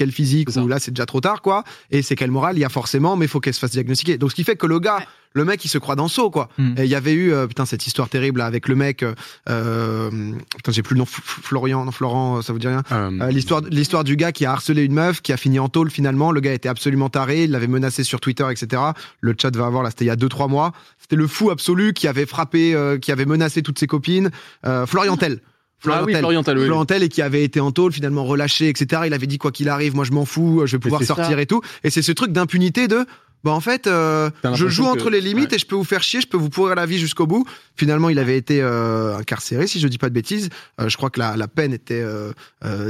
ça. 0.52 0.62
ou 0.64 0.68
là 0.68 0.80
c'est 0.80 0.92
déjà 0.92 1.06
trop 1.06 1.22
tard 1.22 1.42
quoi. 1.42 1.64
Et 1.90 2.02
séquelles 2.02 2.32
morales 2.32 2.58
il 2.58 2.62
y 2.62 2.66
a 2.66 2.70
forcément, 2.70 3.16
mais 3.16 3.26
il 3.26 3.30
faut 3.30 3.40
qu'elle 3.40 3.54
se 3.54 3.60
fasse 3.60 3.72
diagnostiquer. 3.72 4.18
Donc 4.18 4.32
ce 4.32 4.36
qui 4.36 4.44
fait 4.44 4.58
que 4.58 4.68
le 4.68 4.80
gars, 4.80 4.98
Ouais. 4.98 5.06
Le 5.34 5.46
mec 5.46 5.64
il 5.66 5.70
se 5.70 5.78
croit 5.78 5.96
dans 5.96 6.08
saut 6.08 6.30
quoi. 6.30 6.50
Mm. 6.58 6.76
Et 6.78 6.84
il 6.84 6.90
y 6.90 6.96
avait 6.96 7.14
eu 7.14 7.34
euh, 7.34 7.48
putain 7.48 7.66
cette 7.66 7.86
histoire 7.86 8.10
terrible 8.10 8.40
là, 8.40 8.46
avec 8.46 8.68
le 8.68 8.76
mec 8.76 9.04
euh, 9.04 9.14
euh, 9.50 10.10
putain 10.56 10.72
j'ai 10.72 10.84
plus 10.84 10.94
le 10.94 11.00
nom 11.00 11.06
Florian 11.06 11.86
non 11.86 11.92
Florent 11.92 12.42
ça 12.42 12.54
vous 12.54 12.60
dit 12.60 12.68
rien 12.68 12.84
Euh, 12.92 13.12
euh, 13.22 13.30
l'histoire, 13.30 13.62
l'histoire 13.70 14.04
du 14.04 14.16
gars 14.16 14.32
qui 14.32 14.46
a 14.46 14.52
harcelé 14.52 14.84
une 14.84 14.94
meuf, 14.94 15.22
qui 15.22 15.34
a 15.34 15.38
fini 15.38 15.60
en 15.60 15.70
tôle 15.70 15.90
finalement. 15.90 16.32
Le 16.32 16.42
gars 16.42 16.54
était 16.54 16.70
absolument 16.70 17.10
taré, 17.10 17.44
il 17.44 17.52
l'avait 17.52 17.68
menacé 17.68 18.04
sur 18.04 18.20
Twitter, 18.20 18.46
etc. 18.52 18.82
Le 19.22 19.36
chat 19.40 19.56
va 19.56 19.66
avoir 19.66 19.84
là, 19.84 19.90
c'était 19.90 20.06
il 20.06 20.10
y 20.10 20.12
a 20.12 20.16
2-3 20.16 20.50
mois. 20.50 20.74
C'était 21.00 21.16
le 21.16 21.28
fou 21.28 21.50
absolu 21.50 21.94
qui 21.94 22.08
avait 22.08 22.26
frappé, 22.26 22.74
euh, 22.76 22.98
qui 22.98 23.12
avait 23.12 23.26
menacé 23.26 23.62
toutes 23.62 23.80
ses 23.80 23.88
copines. 23.88 24.30
Euh, 24.66 24.86
Florian 24.86 25.18
Tell. 25.18 25.40
Ah 25.86 26.04
oui, 26.06 26.14
Tell. 26.14 26.22
Florian 26.22 26.44
Tell, 26.44 26.56
oui, 26.56 26.62
oui. 26.62 26.68
Florian 26.68 26.86
Tell 26.86 27.04
et 27.04 27.10
qui 27.10 27.22
avait 27.22 27.44
été 27.44 27.60
en 27.60 27.72
tôle, 27.72 27.92
finalement 27.92 28.24
relâché, 28.24 28.70
etc. 28.70 29.02
Il 29.06 29.14
avait 29.14 29.28
dit 29.28 29.38
quoi 29.38 29.52
qu'il 29.52 29.68
arrive, 29.68 29.96
moi 29.96 30.06
je 30.06 30.12
m'en 30.14 30.24
fous, 30.24 30.62
je 30.66 30.78
vais 30.78 30.80
pouvoir 30.80 31.02
ça. 31.02 31.08
sortir 31.08 31.40
et 31.40 31.46
tout. 31.46 31.62
Et 31.84 31.90
c'est 31.90 32.02
ce 32.02 32.14
truc 32.14 32.32
d'impunité 32.32 32.88
de, 32.88 33.06
bah 33.44 33.52
en 33.52 33.60
fait, 33.60 33.88
euh, 33.88 34.30
je 34.54 34.68
joue 34.68 34.86
entre 34.86 35.06
que- 35.06 35.10
les 35.10 35.20
limites 35.22 35.50
ouais. 35.50 35.56
et 35.56 35.60
je 35.60 35.66
peux 35.66 35.76
vous 35.76 35.84
faire 35.84 36.02
chier, 36.04 36.22
je 36.22 36.28
peux 36.28 36.38
vous 36.38 36.50
pourrir 36.50 36.76
la 36.76 36.86
vie 36.86 36.98
jusqu'au 36.98 37.28
bout. 37.28 37.46
Finalement, 37.76 38.10
il 38.10 38.18
avait 38.20 38.38
été 38.38 38.62
euh, 38.62 39.18
incarcéré, 39.18 39.68
si 39.68 39.80
je 39.80 39.88
dis 39.88 39.98
pas 39.98 40.10
de 40.10 40.14
bêtises. 40.14 40.50
Euh, 40.80 40.88
je 40.90 40.96
crois 40.98 41.10
que 41.10 41.20
la, 41.20 41.36
la 41.36 41.48
peine 41.48 41.74
était 41.74 42.04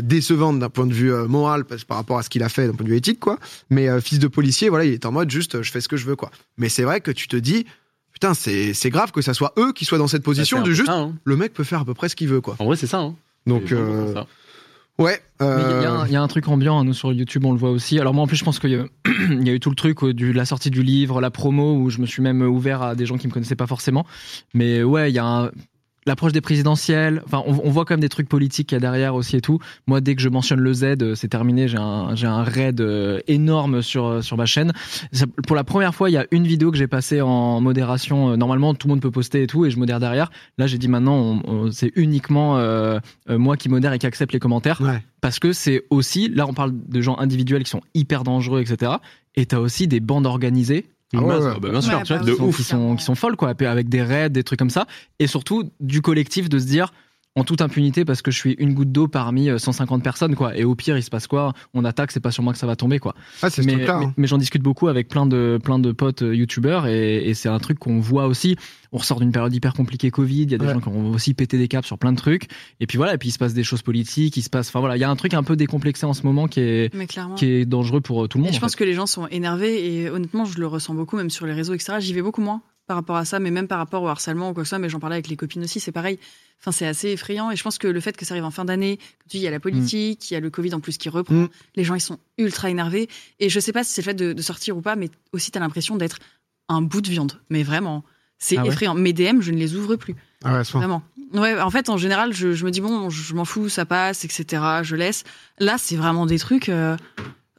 décevante 0.01 0.59
d'un 0.59 0.69
point 0.69 0.85
de 0.87 0.93
vue 0.93 1.11
moral 1.27 1.65
parce- 1.65 1.83
par 1.83 1.97
rapport 1.97 2.17
à 2.17 2.23
ce 2.23 2.29
qu'il 2.29 2.43
a 2.43 2.49
fait 2.49 2.67
d'un 2.67 2.73
point 2.73 2.85
de 2.85 2.89
vue 2.91 2.97
éthique, 2.97 3.19
quoi. 3.19 3.39
Mais 3.69 3.87
fils 4.01 4.19
de 4.19 4.27
policier, 4.27 4.69
voilà, 4.69 4.85
il 4.85 4.93
est 4.93 5.05
en 5.05 5.11
mode 5.11 5.29
juste, 5.31 5.61
je 5.61 5.71
fais 5.71 5.81
ce 5.81 5.87
que 5.87 5.97
je 5.97 6.05
veux, 6.05 6.15
quoi. 6.15 6.31
Mais 6.57 6.69
c'est 6.69 6.83
vrai 6.83 7.01
que 7.01 7.11
tu 7.11 7.27
te 7.27 7.35
dis, 7.35 7.65
putain, 8.13 8.33
c'est 8.33 8.73
grave 8.89 9.11
que 9.11 9.21
ça 9.21 9.33
soit 9.33 9.53
eux 9.57 9.73
qui 9.73 9.85
soient 9.85 9.97
dans 9.97 10.07
cette 10.07 10.21
bah, 10.21 10.25
position 10.25 10.61
du 10.61 10.75
juste, 10.75 10.87
ça, 10.87 10.97
hein. 10.97 11.13
le 11.23 11.35
mec 11.35 11.53
peut 11.53 11.63
faire 11.63 11.81
à 11.81 11.85
peu 11.85 11.93
près 11.93 12.09
ce 12.09 12.15
qu'il 12.15 12.27
veut, 12.27 12.41
quoi. 12.41 12.55
En 12.59 12.65
vrai, 12.65 12.75
c'est 12.77 12.87
ça. 12.87 12.99
hein. 12.99 13.15
Donc, 13.47 13.73
euh, 14.99 15.03
ouais. 15.03 15.19
Il 15.39 15.45
y, 15.45 15.49
a- 15.49 15.79
il 15.79 15.83
y 15.83 15.85
a 15.85 15.91
euh, 15.91 15.97
un- 15.99 16.07
y 16.07 16.15
a 16.15 16.21
un 16.21 16.27
truc 16.27 16.47
ambiant, 16.47 16.79
hein, 16.79 16.83
nous 16.83 16.93
sur 16.93 17.11
YouTube, 17.13 17.45
on 17.45 17.51
le 17.51 17.57
voit 17.57 17.71
aussi. 17.71 17.99
Alors 17.99 18.13
moi 18.13 18.23
en 18.23 18.27
plus 18.27 18.37
je 18.37 18.43
pense 18.45 18.59
qu'il 18.59 18.69
y, 18.71 18.75
a- 18.75 18.85
il 19.29 19.45
y 19.47 19.49
a 19.49 19.53
eu 19.53 19.59
tout 19.59 19.69
le 19.69 19.75
truc 19.75 20.03
euh, 20.03 20.13
de 20.13 20.31
la 20.31 20.45
sortie 20.45 20.69
du 20.71 20.83
livre, 20.83 21.19
la 21.21 21.31
promo, 21.31 21.75
où 21.77 21.89
je 21.89 21.99
me 21.99 22.05
suis 22.05 22.21
même 22.21 22.41
ouvert 22.41 22.81
à 22.81 22.95
des 22.95 23.05
gens 23.05 23.17
qui 23.17 23.27
me 23.27 23.31
connaissaient 23.33 23.55
pas 23.55 23.67
forcément. 23.67 24.05
Mais 24.53 24.83
ouais, 24.83 25.11
il 25.11 25.15
y 25.15 25.19
a 25.19 25.25
un- 25.25 25.51
l'approche 26.05 26.31
des 26.31 26.41
présidentielles. 26.41 27.21
Enfin, 27.25 27.43
on, 27.45 27.59
on 27.63 27.69
voit 27.69 27.85
quand 27.85 27.93
même 27.93 28.01
des 28.01 28.09
trucs 28.09 28.29
politiques 28.29 28.69
qu'il 28.69 28.75
y 28.75 28.77
a 28.77 28.81
derrière 28.81 29.15
aussi 29.15 29.37
et 29.37 29.41
tout. 29.41 29.59
Moi, 29.87 30.01
dès 30.01 30.15
que 30.15 30.21
je 30.21 30.29
mentionne 30.29 30.59
le 30.59 30.73
Z, 30.73 30.83
euh, 31.01 31.15
c'est 31.15 31.27
terminé. 31.27 31.67
J'ai 31.67 31.77
un, 31.77 32.15
j'ai 32.15 32.27
un 32.27 32.43
raid 32.43 32.81
euh, 32.81 33.19
énorme 33.27 33.81
sur 33.81 34.05
euh, 34.05 34.21
sur 34.21 34.37
ma 34.37 34.45
chaîne. 34.45 34.73
Pour 35.47 35.55
la 35.55 35.63
première 35.63 35.95
fois, 35.95 36.09
il 36.09 36.13
y 36.13 36.17
a 36.17 36.25
une 36.31 36.45
vidéo 36.45 36.71
que 36.71 36.77
j'ai 36.77 36.87
passée 36.87 37.21
en 37.21 37.61
modération. 37.61 38.35
Normalement, 38.37 38.73
tout 38.73 38.87
le 38.87 38.93
monde 38.93 39.01
peut 39.01 39.11
poster 39.11 39.43
et 39.43 39.47
tout, 39.47 39.65
et 39.65 39.71
je 39.71 39.77
modère 39.77 39.99
derrière. 39.99 40.31
Là, 40.57 40.67
j'ai 40.67 40.77
dit 40.77 40.87
maintenant, 40.87 41.41
c'est 41.71 41.91
uniquement 41.95 42.57
euh, 43.29 43.37
moi 43.37 43.57
qui 43.57 43.69
modère 43.69 43.93
et 43.93 43.99
qui 43.99 44.05
accepte 44.05 44.33
les 44.33 44.39
commentaires 44.39 44.81
ouais. 44.81 45.01
parce 45.21 45.39
que 45.39 45.53
c'est 45.53 45.83
aussi, 45.89 46.27
là 46.29 46.45
on 46.47 46.53
parle 46.53 46.73
de 46.73 47.01
gens 47.01 47.17
individuels 47.17 47.63
qui 47.63 47.69
sont 47.69 47.81
hyper 47.93 48.23
dangereux, 48.23 48.61
etc. 48.61 48.93
Et 49.35 49.45
t'as 49.45 49.59
aussi 49.59 49.87
des 49.87 49.99
bandes 49.99 50.25
organisées. 50.25 50.85
Ah 51.19 51.21
ouais, 51.25 51.27
masse, 51.39 51.43
ouais. 51.53 51.59
bah, 51.59 51.69
bien 51.69 51.81
sûr, 51.81 51.97
Ouais, 51.97 52.03
tu 52.03 52.13
vois, 52.13 52.23
de 52.23 52.31
oui. 52.31 52.37
qui 52.37 52.37
sont, 52.37 52.45
ouf. 52.47 52.55
qui 52.57 52.63
sont, 52.63 52.95
qui 52.95 53.03
sont 53.03 53.15
folles, 53.15 53.35
quoi, 53.35 53.49
avec 53.49 53.89
des 53.89 54.01
raids, 54.03 54.29
des 54.29 54.43
trucs 54.43 54.59
comme 54.59 54.69
ça. 54.69 54.87
Et 55.19 55.27
surtout, 55.27 55.71
du 55.79 56.01
collectif 56.01 56.49
de 56.49 56.59
se 56.59 56.65
dire, 56.65 56.91
en 57.35 57.43
toute 57.43 57.61
impunité, 57.61 58.05
parce 58.05 58.21
que 58.21 58.29
je 58.29 58.37
suis 58.37 58.51
une 58.59 58.73
goutte 58.75 58.91
d'eau 58.91 59.07
parmi 59.07 59.49
euh, 59.49 59.57
150 59.57 60.03
personnes, 60.03 60.35
quoi. 60.35 60.55
Et 60.55 60.63
au 60.65 60.75
pire, 60.75 60.97
il 60.97 61.01
se 61.03 61.09
passe 61.09 61.25
quoi? 61.25 61.53
On 61.73 61.83
attaque, 61.83 62.11
c'est 62.11 62.19
pas 62.19 62.29
sur 62.29 62.43
moi 62.43 62.53
que 62.53 62.59
ça 62.59 62.67
va 62.67 62.75
tomber, 62.75 62.99
quoi. 62.99 63.15
Ah, 63.41 63.47
Mais, 63.57 63.75
mais, 63.75 63.89
hein. 63.89 64.13
mais 64.17 64.27
j'en 64.27 64.37
discute 64.37 64.61
beaucoup 64.61 64.87
avec 64.87 65.07
plein 65.07 65.25
de, 65.25 65.59
plein 65.63 65.79
de 65.79 65.91
potes 65.91 66.21
euh, 66.21 66.35
youtubeurs 66.35 66.85
et, 66.85 67.27
et 67.27 67.33
c'est 67.33 67.49
un 67.49 67.57
truc 67.57 67.79
qu'on 67.79 67.99
voit 67.99 68.27
aussi. 68.27 68.55
On 68.91 68.97
ressort 68.99 69.19
d'une 69.19 69.31
période 69.31 69.51
hyper 69.55 69.73
compliquée 69.73 70.11
Covid, 70.11 70.43
il 70.43 70.51
y 70.51 70.55
a 70.55 70.57
des 70.59 70.65
Ouais. 70.67 70.73
gens 70.73 70.79
qui 70.79 70.89
ont 70.89 71.09
aussi 71.11 71.33
pété 71.33 71.57
des 71.57 71.67
câbles 71.67 71.87
sur 71.87 71.97
plein 71.97 72.11
de 72.11 72.17
trucs. 72.17 72.47
Et 72.79 72.85
puis 72.85 72.97
voilà, 72.97 73.15
et 73.15 73.17
puis 73.17 73.29
il 73.29 73.31
se 73.31 73.39
passe 73.39 73.55
des 73.55 73.63
choses 73.63 73.81
politiques, 73.81 74.37
il 74.37 74.43
se 74.43 74.51
passe, 74.51 74.69
enfin 74.69 74.79
voilà, 74.81 74.95
il 74.95 74.99
y 74.99 75.03
a 75.03 75.09
un 75.09 75.15
truc 75.15 75.33
un 75.33 75.41
peu 75.41 75.55
décomplexé 75.55 76.05
en 76.05 76.13
ce 76.13 76.21
moment 76.23 76.47
qui 76.47 76.59
est, 76.59 76.93
qui 77.35 77.45
est 77.47 77.65
dangereux 77.65 78.01
pour 78.01 78.23
euh, 78.23 78.27
tout 78.27 78.37
le 78.37 78.43
Et 78.43 78.45
monde. 78.45 78.53
je 78.53 78.57
en 78.59 78.61
pense 78.61 78.73
fait. 78.73 78.77
que 78.79 78.83
les 78.83 78.93
gens 78.93 79.07
sont 79.07 79.25
énervés 79.27 80.03
et 80.03 80.09
honnêtement, 80.11 80.45
je 80.45 80.59
le 80.59 80.67
ressens 80.67 80.93
beaucoup, 80.93 81.17
même 81.17 81.31
sur 81.31 81.47
les 81.47 81.53
réseaux, 81.53 81.73
etc. 81.73 81.93
J'y 81.99 82.13
vais 82.13 82.21
beaucoup 82.21 82.41
moins 82.41 82.61
par 82.87 82.97
rapport 82.97 83.15
à 83.15 83.25
ça, 83.25 83.39
mais 83.39 83.51
même 83.51 83.67
par 83.67 83.77
rapport 83.77 84.03
au 84.03 84.07
harcèlement 84.07 84.49
ou 84.49 84.53
quoi 84.53 84.63
que 84.63 84.67
ce 84.67 84.71
soit. 84.71 84.79
Mais 84.79 84.89
j'en 84.89 84.99
parlais 84.99 85.15
avec 85.15 85.27
les 85.27 85.35
copines 85.35 85.63
aussi, 85.63 85.79
c'est 85.79 85.91
pareil. 85.91 86.19
Enfin, 86.59 86.71
c'est 86.71 86.85
assez 86.87 87.09
effrayant. 87.09 87.51
Et 87.51 87.55
je 87.55 87.63
pense 87.63 87.77
que 87.77 87.87
le 87.87 87.99
fait 87.99 88.15
que 88.15 88.25
ça 88.25 88.33
arrive 88.33 88.45
en 88.45 88.51
fin 88.51 88.65
d'année, 88.65 88.97
comme 88.97 89.05
tu 89.29 89.37
dis, 89.37 89.37
il 89.37 89.43
y 89.43 89.47
a 89.47 89.51
la 89.51 89.59
politique, 89.59 90.29
il 90.31 90.33
y 90.33 90.37
a 90.37 90.39
le 90.39 90.49
Covid 90.49 90.73
en 90.73 90.79
plus 90.79 90.97
qui 90.97 91.09
reprend. 91.09 91.35
Mm. 91.35 91.49
Les 91.75 91.83
gens, 91.83 91.95
ils 91.95 92.01
sont 92.01 92.19
ultra 92.37 92.69
énervés. 92.69 93.09
Et 93.39 93.49
je 93.49 93.59
sais 93.59 93.71
pas 93.73 93.83
si 93.83 93.91
c'est 93.93 94.01
le 94.01 94.05
fait 94.05 94.13
de, 94.13 94.33
de 94.33 94.41
sortir 94.41 94.77
ou 94.77 94.81
pas, 94.81 94.95
mais 94.95 95.09
aussi, 95.33 95.51
t'as 95.51 95.59
l'impression 95.59 95.95
d'être 95.97 96.19
un 96.69 96.81
bout 96.81 97.01
de 97.01 97.09
viande. 97.09 97.39
Mais 97.49 97.63
vraiment, 97.63 98.03
c'est 98.37 98.57
Ah 98.57 98.63
ouais 98.63 98.69
effrayant. 98.69 98.93
Mes 98.95 99.13
DM, 99.13 99.41
je 99.41 99.51
ne 99.51 99.57
les 99.57 99.75
ouvre 99.75 99.95
plus. 99.97 100.15
Ah 100.43 100.57
ouais. 100.57 100.63
Vraiment. 100.63 101.03
Ouais, 101.33 101.59
en 101.59 101.69
fait, 101.71 101.89
en 101.89 101.97
général, 101.97 102.31
je, 102.33 102.53
je 102.53 102.63
me 102.65 102.71
dis 102.71 102.79
bon, 102.79 103.09
je 103.09 103.33
m'en 103.33 103.43
fous, 103.45 103.67
ça 103.67 103.85
passe, 103.85 104.23
etc. 104.23 104.61
Je 104.83 104.95
laisse. 104.95 105.23
Là, 105.59 105.77
c'est 105.77 105.95
vraiment 105.95 106.25
des 106.25 106.37
trucs. 106.39 106.69
euh, 106.69 106.95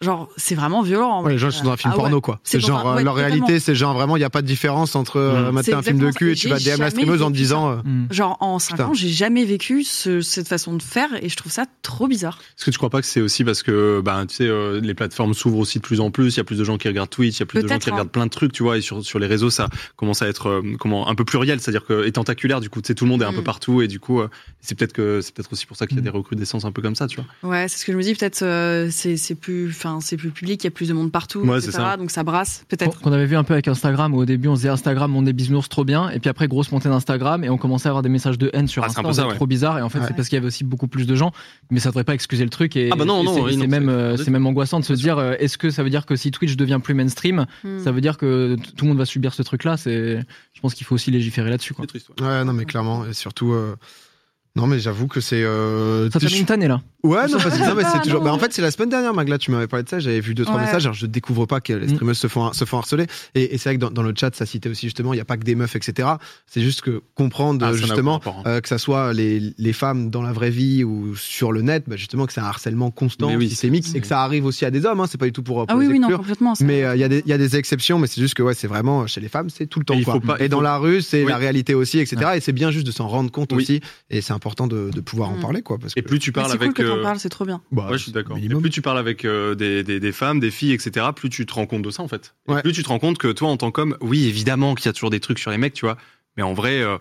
genre, 0.04 0.28
c'est 0.36 0.54
vraiment 0.54 0.82
violent. 0.82 1.22
Ouais, 1.24 1.32
les 1.32 1.38
gens 1.38 1.50
sont 1.50 1.64
dans 1.64 1.72
un 1.72 1.76
film 1.76 1.92
Ah 1.94 1.96
ouais. 1.96 2.02
porno 2.02 2.20
quoi. 2.20 2.38
C'est 2.44 2.60
genre 2.60 2.86
un- 2.86 2.92
euh, 2.92 2.96
ouais, 2.96 3.04
leur 3.04 3.14
réalité, 3.14 3.58
c'est 3.58 3.74
genre 3.74 3.94
vraiment 3.94 4.16
il 4.16 4.20
y 4.20 4.24
a 4.24 4.30
pas 4.30 4.42
de 4.42 4.46
différence 4.46 4.94
entre 4.94 5.16
euh, 5.18 5.50
Mm. 5.50 5.54
mater 5.54 5.72
un 5.74 5.82
film 5.82 5.98
de 5.98 6.10
cul 6.10 6.32
et 6.32 6.34
tu 6.36 6.48
vas 6.48 6.58
DM 6.58 6.78
la 6.80 6.90
streameuse 6.90 7.22
en 7.22 7.30
te 7.30 7.36
disant 7.36 7.70
euh, 7.70 7.76
Hmm. 7.84 8.06
Genre, 8.10 8.36
en 8.40 8.58
5 8.58 8.76
Putain. 8.76 8.86
ans, 8.88 8.94
j'ai 8.94 9.08
jamais 9.08 9.44
vécu 9.44 9.82
ce- 9.84 10.20
cette 10.20 10.46
façon 10.48 10.74
de 10.74 10.82
faire 10.82 11.08
et 11.22 11.28
je 11.28 11.36
trouve 11.36 11.50
ça 11.52 11.64
trop 11.82 12.06
bizarre. 12.06 12.38
Est-ce 12.56 12.64
que 12.66 12.70
tu 12.70 12.78
crois 12.78 12.90
pas 12.90 13.00
que 13.00 13.06
c'est 13.06 13.20
aussi 13.20 13.42
parce 13.44 13.62
que 13.62 14.00
bah, 14.04 14.24
tu 14.28 14.34
sais, 14.36 14.46
euh, 14.46 14.80
les 14.80 14.94
plateformes 14.94 15.34
s'ouvrent 15.34 15.58
aussi 15.58 15.78
de 15.78 15.82
plus 15.84 16.00
en 16.00 16.10
plus, 16.10 16.34
il 16.34 16.36
y 16.36 16.40
a 16.40 16.44
plus 16.44 16.58
de 16.58 16.64
gens 16.64 16.76
qui 16.78 16.88
regardent 16.88 17.10
Twitch, 17.10 17.36
il 17.36 17.40
y 17.40 17.42
a 17.42 17.46
plus 17.46 17.62
de 17.62 17.68
gens 17.68 17.78
qui 17.78 17.88
hein. 17.88 17.92
regardent 17.92 18.10
plein 18.10 18.26
de 18.26 18.30
trucs, 18.30 18.52
tu 18.52 18.62
vois, 18.62 18.76
et 18.78 18.80
sur, 18.80 19.04
sur 19.04 19.18
les 19.18 19.26
réseaux, 19.26 19.50
ça 19.50 19.68
commence 19.96 20.22
à 20.22 20.28
être 20.28 20.48
euh, 20.48 20.62
comment, 20.78 21.08
un 21.08 21.14
peu 21.14 21.24
pluriel, 21.24 21.60
c'est-à-dire 21.60 21.84
que 21.86 22.06
et 22.06 22.12
tentaculaire, 22.12 22.60
du 22.60 22.68
coup, 22.70 22.80
tu 22.82 22.88
sais, 22.88 22.94
tout 22.94 23.04
le 23.04 23.10
monde 23.10 23.22
est 23.22 23.26
un 23.26 23.32
peu 23.32 23.40
Mm. 23.40 23.44
partout, 23.44 23.82
et 23.82 23.88
du 23.88 24.00
coup, 24.00 24.20
euh, 24.20 24.28
c'est 24.60 24.76
peut-être 24.76 24.92
que 24.92 25.20
c'est 25.22 25.34
peut-être 25.34 25.52
aussi 25.52 25.66
pour 25.66 25.76
ça 25.76 25.86
qu'il 25.86 25.96
y 25.96 26.00
a 26.00 26.02
Mm. 26.02 26.04
des 26.04 26.10
recrudescences 26.10 26.64
un 26.64 26.72
peu 26.72 26.82
comme 26.82 26.94
ça, 26.96 27.06
tu 27.06 27.20
vois. 27.42 27.50
Ouais, 27.50 27.68
c'est 27.68 27.78
ce 27.78 27.84
que 27.84 27.92
je 27.92 27.96
me 27.96 28.02
dis. 28.02 28.14
Peut-être 28.14 28.44
c'est 28.90 29.16
c'est 29.16 29.34
plus, 29.34 29.68
enfin 29.70 29.93
c'est 30.00 30.16
plus 30.16 30.30
public, 30.30 30.62
il 30.62 30.66
y 30.66 30.68
a 30.68 30.70
plus 30.70 30.88
de 30.88 30.94
monde 30.94 31.10
partout, 31.12 31.40
Ouais, 31.40 31.58
etc. 31.58 31.62
c'est 31.72 31.72
ça. 31.78 31.96
Donc 31.96 32.10
ça 32.10 32.22
brasse, 32.24 32.64
peut-être. 32.68 33.00
qu'on 33.00 33.12
avait 33.12 33.26
vu 33.26 33.36
un 33.36 33.44
peu 33.44 33.52
avec 33.54 33.68
Instagram 33.68 34.14
où 34.14 34.18
au 34.18 34.24
début 34.24 34.48
on 34.48 34.54
se 34.56 34.60
disait 34.60 34.68
Instagram 34.70 35.14
on 35.16 35.26
est 35.26 35.32
bisounours 35.32 35.68
trop 35.68 35.84
bien 35.84 36.10
et 36.10 36.18
puis 36.20 36.28
après 36.30 36.48
grosse 36.48 36.70
montée 36.72 36.88
d'Instagram 36.88 37.44
et 37.44 37.50
on 37.50 37.56
commençait 37.58 37.88
à 37.88 37.90
avoir 37.90 38.02
des 38.02 38.08
messages 38.08 38.38
de 38.38 38.50
haine 38.52 38.66
sur 38.68 38.82
Ah, 38.84 38.88
c'est 38.88 39.00
ouais. 39.22 39.34
trop 39.34 39.46
bizarre 39.46 39.78
et 39.78 39.82
en 39.82 39.88
fait 39.88 39.98
Ouais. 40.00 40.04
c'est 40.08 40.14
parce 40.14 40.28
qu'il 40.28 40.36
y 40.36 40.38
avait 40.38 40.46
aussi 40.48 40.64
beaucoup 40.64 40.88
plus 40.88 41.06
de 41.06 41.14
gens 41.14 41.32
mais 41.70 41.80
ça 41.80 41.90
devrait 41.90 42.04
pas 42.04 42.14
excuser 42.14 42.44
le 42.44 42.50
truc 42.50 42.76
et, 42.76 42.90
Ah 42.92 42.96
bah 42.96 43.04
non, 43.04 43.22
et 43.22 43.24
non, 43.24 43.34
c'est 43.34 43.40
oui, 43.42 43.66
même 43.66 43.84
c'est- 43.84 43.90
euh, 43.90 44.16
c'est 44.16 44.30
même 44.30 44.46
angoissant 44.46 44.80
de 44.80 44.84
se 44.84 44.92
dire 44.92 45.18
euh, 45.18 45.34
est-ce 45.38 45.56
que 45.58 45.70
ça 45.70 45.82
veut 45.82 45.90
dire 45.90 46.06
que 46.06 46.16
si 46.16 46.30
Twitch 46.30 46.56
devient 46.56 46.80
plus 46.82 46.94
mainstream 46.94 47.46
Hmm. 47.62 47.78
ça 47.82 47.92
veut 47.92 48.00
dire 48.00 48.16
que 48.18 48.56
tout 48.76 48.84
le 48.84 48.88
monde 48.90 48.98
va 48.98 49.04
subir 49.06 49.34
ce 49.34 49.42
truc 49.42 49.64
là 49.64 49.76
c'est 49.76 50.20
je 50.52 50.60
pense 50.60 50.74
qu'il 50.74 50.86
faut 50.86 50.94
aussi 50.94 51.10
légiférer 51.10 51.50
là-dessus 51.50 51.74
quoi. 51.74 51.84
C'est 51.84 51.98
triste. 51.98 52.08
ouais. 52.20 52.26
ouais 52.26 52.44
non 52.44 52.52
mais 52.52 52.64
clairement 52.64 53.04
et 53.06 53.12
surtout 53.14 53.52
euh, 53.52 53.76
non 54.56 54.66
mais 54.68 54.78
j'avoue 54.78 55.08
que 55.08 55.20
c'est 55.20 55.42
euh, 55.42 56.08
Ça 56.10 56.18
mis 56.20 56.38
une 56.38 56.46
tannée 56.46 56.68
là. 56.68 56.80
Ouais, 57.02 57.26
non, 57.26 57.38
parce 57.42 57.58
que 57.58 57.74
mais 57.74 57.82
c'est 57.82 57.88
Ah, 57.96 57.98
toujours. 58.02 58.20
non. 58.20 58.26
Bah, 58.26 58.32
en 58.32 58.38
fait, 58.38 58.52
c'est 58.54 58.62
la 58.62 58.70
semaine 58.70 58.88
dernière, 58.88 59.12
Magla, 59.12 59.36
tu 59.36 59.50
m'avais 59.50 59.66
parlé 59.66 59.82
de 59.84 59.88
ça. 59.90 59.98
J'avais 59.98 60.20
vu 60.20 60.34
deux 60.34 60.44
trois 60.44 60.56
Ouais. 60.56 60.62
messages. 60.64 60.86
Alors, 60.86 60.94
je 60.94 61.04
découvre 61.04 61.44
pas 61.44 61.60
que 61.60 61.74
les 61.74 61.86
Mm. 61.86 61.94
streamers 61.96 62.16
se 62.16 62.28
font 62.28 62.50
se 62.54 62.64
font 62.64 62.78
harceler. 62.78 63.06
Et, 63.34 63.54
et 63.54 63.58
c'est 63.58 63.68
vrai 63.68 63.76
que 63.76 63.80
dans, 63.82 63.90
dans 63.90 64.02
le 64.02 64.14
chat, 64.16 64.34
ça 64.34 64.46
citait 64.46 64.70
aussi 64.70 64.86
justement, 64.86 65.12
il 65.12 65.18
y 65.18 65.20
a 65.20 65.24
pas 65.26 65.36
que 65.36 65.42
des 65.44 65.54
meufs, 65.54 65.74
etc. 65.76 66.08
C'est 66.46 66.62
juste 66.62 66.80
que 66.80 67.02
comprendre 67.14 67.66
Ah, 67.66 67.72
justement 67.74 68.12
rapport, 68.14 68.38
hein. 68.38 68.42
euh, 68.48 68.60
que 68.62 68.68
ça 68.68 68.78
soit 68.78 69.12
les, 69.12 69.52
les 69.58 69.72
femmes 69.74 70.08
dans 70.08 70.22
la 70.22 70.32
vraie 70.32 70.48
vie 70.50 70.82
ou 70.82 71.14
sur 71.16 71.52
le 71.52 71.60
net, 71.60 71.84
bah, 71.86 71.96
justement 71.96 72.24
que 72.24 72.32
c'est 72.32 72.40
un 72.40 72.44
harcèlement 72.44 72.90
constant, 72.90 73.34
oui, 73.34 73.50
systémique, 73.50 73.84
et 73.94 74.00
que 74.00 74.06
ça 74.06 74.22
arrive 74.22 74.46
aussi 74.46 74.64
à 74.64 74.70
des 74.70 74.86
hommes. 74.86 75.00
Hein, 75.00 75.06
c'est 75.06 75.18
pas 75.18 75.26
du 75.26 75.32
tout 75.32 75.42
pour. 75.42 75.60
Ah 75.62 75.66
pour 75.66 75.76
oui, 75.76 75.86
les 75.86 75.92
oui, 75.92 75.98
non, 75.98 76.08
complètement. 76.16 76.54
ça. 76.54 76.64
Mais 76.64 76.84
euh, 76.84 76.94
il 76.96 77.00
y, 77.00 77.04
a 77.04 77.08
des- 77.08 77.22
il 77.26 77.28
y 77.28 77.34
a 77.34 77.38
des 77.38 77.56
exceptions, 77.56 77.98
mais 77.98 78.06
c'est 78.06 78.20
juste 78.22 78.34
que 78.34 78.42
ouais, 78.42 78.54
c'est 78.54 78.68
vraiment 78.68 79.06
chez 79.08 79.20
les 79.20 79.28
femmes, 79.28 79.50
c'est 79.50 79.66
tout 79.66 79.78
le 79.80 79.84
temps. 79.84 79.94
Et 79.98 80.04
quoi. 80.04 80.20
pas- 80.20 80.36
et 80.40 80.48
dans 80.48 80.62
la 80.62 80.78
rue, 80.78 81.02
c'est 81.02 81.24
Oui. 81.24 81.28
la 81.30 81.36
réalité 81.36 81.74
aussi, 81.74 81.98
etc. 81.98 82.30
Et 82.36 82.40
c'est 82.40 82.52
bien 82.52 82.70
juste 82.70 82.86
de 82.86 82.92
s'en 82.92 83.08
rendre 83.08 83.30
compte 83.30 83.52
Oui. 83.52 83.62
aussi. 83.62 83.80
Et 84.08 84.22
c'est 84.22 84.32
important 84.44 84.66
de, 84.66 84.90
de 84.90 85.00
pouvoir 85.00 85.30
en 85.30 85.36
Mm. 85.38 85.40
parler, 85.40 85.62
quoi. 85.62 85.78
Parce 85.78 85.94
Et 85.96 86.02
que, 86.02 86.06
plus 86.08 86.18
tu 86.18 86.30
parles 86.32 86.48
c'est 86.48 86.54
avec. 86.56 86.74
cool 86.74 86.84
que 86.84 86.88
t'en 86.90 87.00
parles, 87.02 87.18
c'est 87.18 87.30
trop 87.30 87.46
bien. 87.46 87.62
bah, 87.72 87.86
Ouais, 87.90 87.96
je 87.96 88.02
suis 88.04 88.12
d'accord. 88.12 88.36
Et 88.36 88.46
plus 88.48 88.68
tu 88.70 88.82
parles 88.82 88.98
avec 88.98 89.24
euh, 89.24 89.54
des, 89.54 89.82
des, 89.82 89.98
des 90.00 90.12
femmes, 90.12 90.38
des 90.38 90.50
filles, 90.50 90.72
etc., 90.72 91.06
plus 91.16 91.30
tu 91.30 91.46
te 91.46 91.54
rends 91.54 91.66
compte 91.66 91.82
de 91.82 91.90
ça, 91.90 92.02
en 92.02 92.08
fait. 92.08 92.34
Et 92.48 92.52
Ouais. 92.52 92.62
plus 92.62 92.72
tu 92.72 92.82
te 92.82 92.88
rends 92.88 92.98
compte 92.98 93.16
que 93.16 93.28
toi, 93.32 93.48
en 93.48 93.56
tant 93.56 93.70
qu'homme, 93.70 93.96
oui, 94.02 94.26
évidemment 94.26 94.74
qu'il 94.74 94.86
y 94.86 94.88
a 94.88 94.92
toujours 94.92 95.10
des 95.10 95.20
trucs 95.20 95.38
sur 95.38 95.50
les 95.50 95.58
mecs, 95.58 95.72
tu 95.74 95.86
vois. 95.86 95.96
Mais 96.36 96.42
en 96.42 96.52
vrai, 96.52 96.82
euh, 96.82 96.98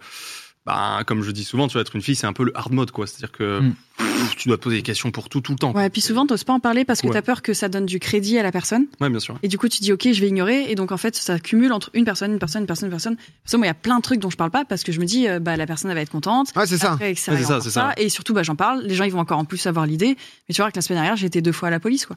bah, 0.65 1.01
comme 1.05 1.23
je 1.23 1.31
dis 1.31 1.43
souvent, 1.43 1.67
tu 1.67 1.73
vas 1.75 1.81
être 1.81 1.95
une 1.95 2.01
fille, 2.01 2.15
c'est 2.15 2.27
un 2.27 2.33
peu 2.33 2.43
le 2.45 2.57
hard 2.57 2.71
mode, 2.71 2.91
quoi. 2.91 3.05
C'est-à-dire 3.05 3.31
que 3.31 3.59
Mm. 3.59 3.73
pff, 3.97 4.35
tu 4.37 4.47
dois 4.47 4.57
te 4.57 4.63
poser 4.63 4.77
des 4.77 4.81
questions 4.81 5.11
pour 5.11 5.27
tout, 5.27 5.41
tout 5.41 5.51
le 5.51 5.57
temps. 5.57 5.73
Ouais, 5.73 5.89
puis 5.89 5.99
souvent, 6.01 6.25
t'oses 6.25 6.45
pas 6.45 6.53
en 6.53 6.59
parler 6.61 6.85
parce 6.85 7.01
que 7.01 7.07
Ouais. 7.07 7.13
t'as 7.13 7.21
peur 7.21 7.41
que 7.41 7.53
ça 7.53 7.67
donne 7.67 7.85
du 7.85 7.99
crédit 7.99 8.39
à 8.39 8.43
la 8.43 8.51
personne. 8.53 8.85
Ouais, 9.01 9.09
bien 9.09 9.19
sûr. 9.19 9.37
Et 9.43 9.49
du 9.49 9.57
coup, 9.57 9.67
tu 9.67 9.81
dis, 9.81 9.91
OK, 9.91 10.07
je 10.11 10.21
vais 10.21 10.27
ignorer. 10.29 10.71
Et 10.71 10.75
donc, 10.75 10.91
en 10.93 10.97
fait, 10.97 11.15
ça 11.15 11.37
cumule 11.39 11.73
entre 11.73 11.89
une 11.93 12.05
personne, 12.05 12.31
une 12.31 12.39
personne, 12.39 12.61
une 12.61 12.67
personne, 12.67 12.87
une 12.87 12.91
personne. 12.91 13.15
Parce 13.17 13.51
que 13.51 13.57
moi, 13.57 13.65
il 13.65 13.69
y 13.69 13.71
a 13.71 13.73
plein 13.73 13.97
de 13.97 14.01
trucs 14.01 14.19
dont 14.21 14.29
je 14.29 14.37
parle 14.37 14.51
pas 14.51 14.63
parce 14.63 14.83
que 14.83 14.91
je 14.93 14.99
me 15.01 15.05
dis, 15.05 15.27
euh, 15.27 15.39
bah, 15.39 15.57
la 15.57 15.65
personne, 15.65 15.91
elle 15.91 15.95
va 15.97 16.01
être 16.01 16.09
contente. 16.11 16.53
Ouais, 16.55 16.65
c'est 16.65 16.77
ça. 16.77 16.95
Ouais, 16.95 17.13
c'est 17.15 17.35
ça, 17.43 17.59
ça. 17.61 17.93
Et 17.97 18.07
surtout, 18.09 18.33
bah, 18.33 18.43
j'en 18.43 18.55
parle. 18.55 18.83
Les 18.83 18.95
gens, 18.95 19.03
ils 19.03 19.11
vont 19.11 19.19
encore 19.19 19.39
en 19.39 19.45
plus 19.45 19.65
avoir 19.67 19.85
l'idée. 19.85 20.15
Mais 20.47 20.55
tu 20.55 20.61
vois 20.61 20.71
que 20.71 20.77
la 20.77 20.81
semaine 20.81 20.97
dernière, 20.99 21.17
j'ai 21.17 21.27
été 21.27 21.41
deux 21.41 21.51
fois 21.51 21.67
à 21.67 21.71
la 21.71 21.79
police, 21.81 22.05
quoi. 22.05 22.15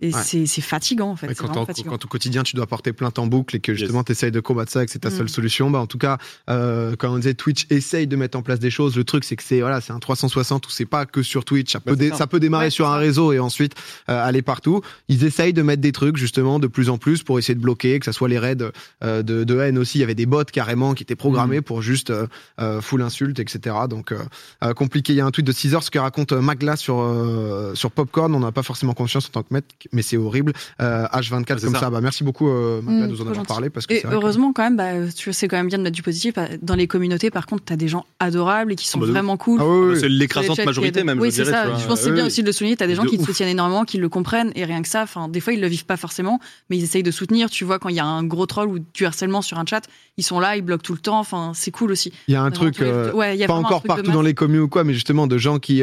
Et 0.00 0.14
Ouais. 0.14 0.20
c'est 0.24 0.46
c'est 0.46 0.60
fatigant, 0.60 1.10
en 1.10 1.16
fait. 1.16 1.26
Ouais, 1.26 1.34
quand, 1.34 1.46
vraiment 1.46 1.62
en- 1.62 1.66
fatigant. 1.66 1.90
quand 1.90 2.04
au 2.04 2.08
quotidien 2.08 2.44
tu 2.44 2.54
dois 2.54 2.66
porter 2.68 2.92
plainte 2.92 3.18
en 3.18 3.26
boucle 3.26 3.56
et 3.56 3.60
que 3.60 3.72
Yes. 3.72 3.80
justement 3.80 4.04
tu 4.04 4.12
essayes 4.12 4.30
de 4.30 4.38
combattre 4.40 4.70
ça 4.70 4.82
et 4.82 4.86
que 4.86 4.92
c'est 4.92 5.00
ta 5.00 5.08
Mm. 5.10 5.16
seule 5.16 5.28
solution, 5.28 5.70
bah 5.70 5.80
en 5.80 5.86
tout 5.88 5.98
cas, 5.98 6.18
euh, 6.48 6.94
quand 6.96 7.12
on 7.12 7.16
disait 7.16 7.34
Twitch 7.34 7.66
essaye 7.70 8.06
de 8.06 8.14
mettre 8.14 8.38
en 8.38 8.42
place 8.42 8.60
des 8.60 8.70
choses, 8.70 8.96
le 8.96 9.02
truc 9.02 9.24
c'est 9.24 9.34
que 9.34 9.42
c'est 9.42 9.60
voilà, 9.60 9.80
c'est 9.80 9.92
un 9.92 9.98
360 9.98 10.66
où 10.68 10.70
c'est 10.70 10.86
pas 10.86 11.04
que 11.04 11.22
sur 11.24 11.44
Twitch, 11.44 11.72
ça 11.72 11.80
peut, 11.80 11.90
Bah, 11.90 11.96
c'est 11.98 12.04
dé- 12.04 12.10
ça. 12.10 12.16
ça 12.18 12.26
peut 12.28 12.38
démarrer 12.38 12.66
Ouais, 12.66 12.70
sur 12.70 12.86
un 12.88 12.92
ça. 12.92 12.98
réseau 12.98 13.32
et 13.32 13.40
ensuite 13.40 13.72
euh, 14.08 14.24
aller 14.24 14.40
partout. 14.42 14.82
Ils 15.08 15.24
essayent 15.24 15.52
de 15.52 15.62
mettre 15.62 15.82
des 15.82 15.90
trucs 15.92 16.16
justement 16.16 16.60
de 16.60 16.68
plus 16.68 16.90
en 16.90 16.98
plus 16.98 17.24
pour 17.24 17.38
essayer 17.40 17.56
de 17.56 17.60
bloquer, 17.60 17.98
que 17.98 18.04
ça 18.04 18.12
soit 18.12 18.28
les 18.28 18.38
raids 18.38 18.56
euh, 19.02 19.22
de, 19.24 19.42
de 19.42 19.58
haine 19.58 19.78
aussi. 19.78 19.98
Il 19.98 20.02
y 20.02 20.04
avait 20.04 20.14
des 20.14 20.26
bots 20.26 20.44
carrément 20.44 20.94
qui 20.94 21.02
étaient 21.02 21.16
programmés 21.16 21.60
pour 21.60 21.82
juste 21.82 22.10
euh, 22.10 22.26
euh, 22.60 22.80
full 22.80 23.02
insulte, 23.02 23.40
etc. 23.40 23.74
Donc 23.90 24.12
euh, 24.12 24.72
compliqué. 24.74 25.12
Il 25.12 25.16
y 25.16 25.20
a 25.20 25.26
un 25.26 25.30
tweet 25.32 25.46
de 25.46 25.52
6 25.52 25.74
heures 25.74 25.82
ce 25.82 25.90
que 25.90 25.98
raconte 25.98 26.32
Magla 26.32 26.76
sur 26.76 27.00
euh, 27.00 27.74
sur 27.74 27.90
Popcorn. 27.90 28.32
On 28.34 28.40
n'a 28.40 28.52
pas 28.52 28.62
forcément 28.62 28.94
conscience 28.94 29.26
en 29.26 29.30
tant 29.30 29.42
que 29.42 29.52
maître, 29.52 29.66
mais 29.92 30.02
c'est 30.02 30.16
horrible. 30.16 30.52
Euh, 30.80 31.06
H24 31.12 31.58
c'est 31.58 31.64
comme 31.66 31.74
ça. 31.74 31.80
ça. 31.80 31.90
Bah, 31.90 32.00
merci 32.00 32.24
beaucoup 32.24 32.48
euh, 32.48 32.80
Mm, 32.82 33.02
de 33.02 33.06
nous 33.06 33.18
en 33.18 33.20
avoir 33.22 33.34
gentil. 33.34 33.46
parlé 33.48 33.70
parce 33.70 33.86
que 33.86 33.94
Et 33.94 34.02
heureusement, 34.10 34.52
quand 34.52 34.62
même, 34.62 34.76
bah, 34.76 35.10
tu 35.14 35.32
c'est 35.32 35.48
quand 35.48 35.56
même 35.56 35.68
bien 35.68 35.78
de 35.78 35.82
mettre 35.82 35.96
du 35.96 36.02
positif. 36.02 36.34
Bah, 36.34 36.46
Dans 36.62 36.74
les 36.74 36.86
communautés, 36.86 37.30
par 37.30 37.46
contre, 37.46 37.64
t'as 37.64 37.76
des 37.76 37.88
gens 37.88 38.06
adorables 38.20 38.72
et 38.72 38.76
qui 38.76 38.86
sont 38.88 38.98
bah, 38.98 39.06
vraiment 39.06 39.36
cool. 39.36 39.60
Ah 39.62 39.66
oui, 39.66 39.90
oui, 39.94 40.00
C'est 40.00 40.08
l'écrasante 40.08 40.64
majorité, 40.64 41.04
même, 41.04 41.18
Oui, 41.20 41.32
c'est 41.32 41.44
ça. 41.44 41.62
tu 41.64 41.68
vois. 41.70 41.78
Je 41.78 41.86
pense 41.86 41.98
que 42.00 42.04
c'est 42.06 42.12
bien 42.12 42.26
aussi 42.26 42.42
de 42.42 42.46
le 42.46 42.52
souligner. 42.52 42.76
T'as 42.76 42.86
des 42.86 42.94
gens 42.94 43.04
De 43.04 43.08
qui 43.08 43.16
te 43.16 43.22
ouf. 43.22 43.28
soutiennent 43.28 43.48
énormément, 43.48 43.84
qui 43.84 43.98
le 43.98 44.08
comprennent, 44.08 44.52
et 44.54 44.64
rien 44.64 44.82
que 44.82 44.88
ça, 44.88 45.02
enfin, 45.02 45.28
des 45.28 45.40
fois, 45.40 45.52
ils 45.52 45.60
le 45.60 45.66
vivent 45.68 45.86
pas 45.86 45.96
forcément, 45.96 46.40
mais 46.70 46.76
ils 46.78 46.84
essayent 46.84 47.02
de 47.02 47.10
soutenir. 47.10 47.50
Tu 47.50 47.64
vois, 47.64 47.78
quand 47.78 47.88
il 47.88 47.96
y 47.96 48.00
a 48.00 48.06
un 48.06 48.24
gros 48.24 48.46
troll 48.46 48.68
ou 48.68 48.78
du 48.94 49.04
harcèlement 49.06 49.42
sur 49.42 49.58
un 49.58 49.64
chat, 49.66 49.82
ils 50.16 50.24
sont 50.24 50.40
là, 50.40 50.56
ils 50.56 50.62
bloquent 50.62 50.82
tout 50.82 50.92
le 50.94 50.98
temps. 50.98 51.18
Enfin, 51.18 51.52
c'est 51.54 51.70
cool 51.70 51.90
aussi. 51.92 52.12
Il 52.28 52.34
y 52.34 52.36
a 52.36 52.42
un 52.42 52.50
truc. 52.50 52.74
tu 52.76 52.84
euh, 52.84 53.12
ouais, 53.12 53.36
il 53.36 53.40
y 53.40 53.44
a 53.44 53.46
pas 53.46 53.54
encore 53.54 53.82
partout 53.82 54.10
dans 54.12 54.22
les 54.22 54.34
communes 54.34 54.60
ou 54.62 54.68
quoi, 54.68 54.84
mais 54.84 54.94
justement 54.94 55.26
de 55.26 55.38
gens 55.38 55.58
qui, 55.58 55.82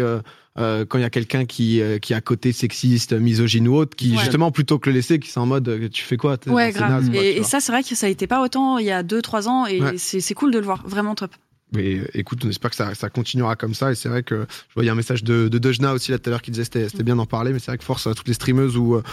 euh, 0.58 0.86
quand 0.86 0.98
il 0.98 1.02
y 1.02 1.06
a 1.06 1.10
quelqu'un 1.10 1.46
qui, 1.46 1.82
euh, 1.82 1.98
qui 2.00 2.13
a 2.13 2.22
côté 2.22 2.52
sexiste, 2.54 3.13
misogyne 3.13 3.68
ou 3.68 3.76
autre, 3.76 3.96
qui 3.96 4.12
Ouais. 4.12 4.18
justement 4.20 4.52
plutôt 4.52 4.80
que 4.80 4.89
le 4.89 4.96
laisser, 4.96 5.20
qui 5.20 5.30
sont 5.30 5.41
en 5.41 5.46
mode 5.46 5.68
euh, 5.68 5.89
tu 5.89 6.04
fais 6.04 6.18
quoi 6.18 6.38
Ouais, 6.48 6.72
grave. 6.72 6.89
naze, 6.89 7.10
quoi, 7.10 7.22
et 7.24 7.44
ça, 7.44 7.60
c'est 7.60 7.72
vrai 7.72 7.84
que 7.84 7.94
ça 7.96 8.06
a 8.08 8.10
été 8.10 8.28
pas 8.28 8.41
autant 8.41 8.78
il 8.78 8.86
y 8.86 8.91
a 8.91 9.04
2-3 9.04 9.48
ans, 9.48 9.65
et 9.65 9.82
Ouais. 9.82 9.94
c'est 9.98 10.20
c'est 10.22 10.34
cool 10.34 10.52
de 10.52 10.60
le 10.60 10.65
voir. 10.65 10.84
Vraiment 10.88 11.15
top. 11.15 11.32
Mais 11.74 11.96
euh, 11.96 12.08
écoute, 12.13 12.39
on 12.46 12.50
espère 12.50 12.70
que 12.70 12.76
ça, 12.78 12.94
ça 12.96 13.10
continuera 13.10 13.56
comme 13.56 13.74
ça. 13.74 13.91
Et 13.91 13.96
c'est 13.96 14.08
vrai 14.08 14.24
que 14.24 14.46
je 14.70 14.74
voyais 14.76 14.89
un 14.91 14.96
message 14.96 15.24
de, 15.24 15.48
de 15.50 15.58
Dejna 15.58 15.94
aussi 15.94 16.12
là 16.12 16.20
tout 16.20 16.30
à 16.30 16.32
l'heure 16.32 16.41
qui 16.41 16.52
disait 16.52 16.63
c'était 16.63 16.88
c'était 16.89 17.04
bien 17.04 17.15
d'en 17.18 17.26
parler, 17.26 17.52
mais 17.52 17.60
c'est 17.60 17.72
vrai 17.72 17.78
que 17.78 17.84
force 17.84 18.06
à 18.08 18.13
toutes 18.13 18.28
les 18.28 18.34
streameuses 18.36 18.78
où 18.78 18.96
euh, 18.96 19.04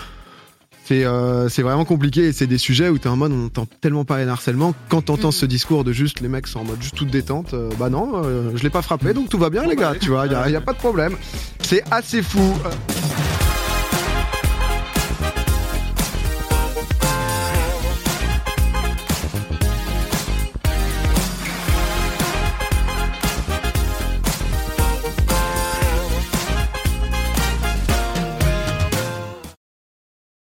c'est 0.93 1.05
euh, 1.07 1.49
c'est 1.49 1.63
vraiment 1.63 1.87
compliqué 1.87 2.27
et 2.27 2.33
c'est 2.33 2.47
des 2.47 2.59
sujets 2.59 2.91
où 2.91 2.99
t'es 2.99 3.09
en 3.09 3.17
mode 3.17 3.33
on 3.33 3.47
entend 3.47 3.67
tellement 3.81 4.05
parler 4.05 4.27
d'harcèlement. 4.27 4.75
Quand 4.91 5.01
t'entends 5.03 5.29
Mhm. 5.29 5.33
ce 5.33 5.47
discours 5.47 5.85
de 5.85 5.93
juste 5.93 6.21
les 6.21 6.29
mecs 6.29 6.47
sont 6.47 6.61
en 6.61 6.65
mode 6.65 6.83
juste 6.83 6.95
toute 6.97 7.09
détente, 7.11 7.55
euh, 7.55 7.71
bah 7.79 7.89
non, 7.89 8.23
euh, 8.25 8.51
je 8.55 8.63
l'ai 8.63 8.71
pas 8.71 8.83
frappé 8.83 9.15
donc 9.15 9.31
tout 9.31 9.39
va 9.39 9.49
bien 9.49 9.65
les 9.67 9.77
gars, 9.77 9.95
tu 9.99 10.11
vois, 10.11 10.27
y 10.27 10.35
a, 10.35 10.51
y 10.51 10.57
a 10.57 10.61
pas 10.61 10.73
de 10.75 10.79
problème. 10.79 11.17
C'est 11.63 11.83
assez 11.91 12.21
fou. 12.23 12.53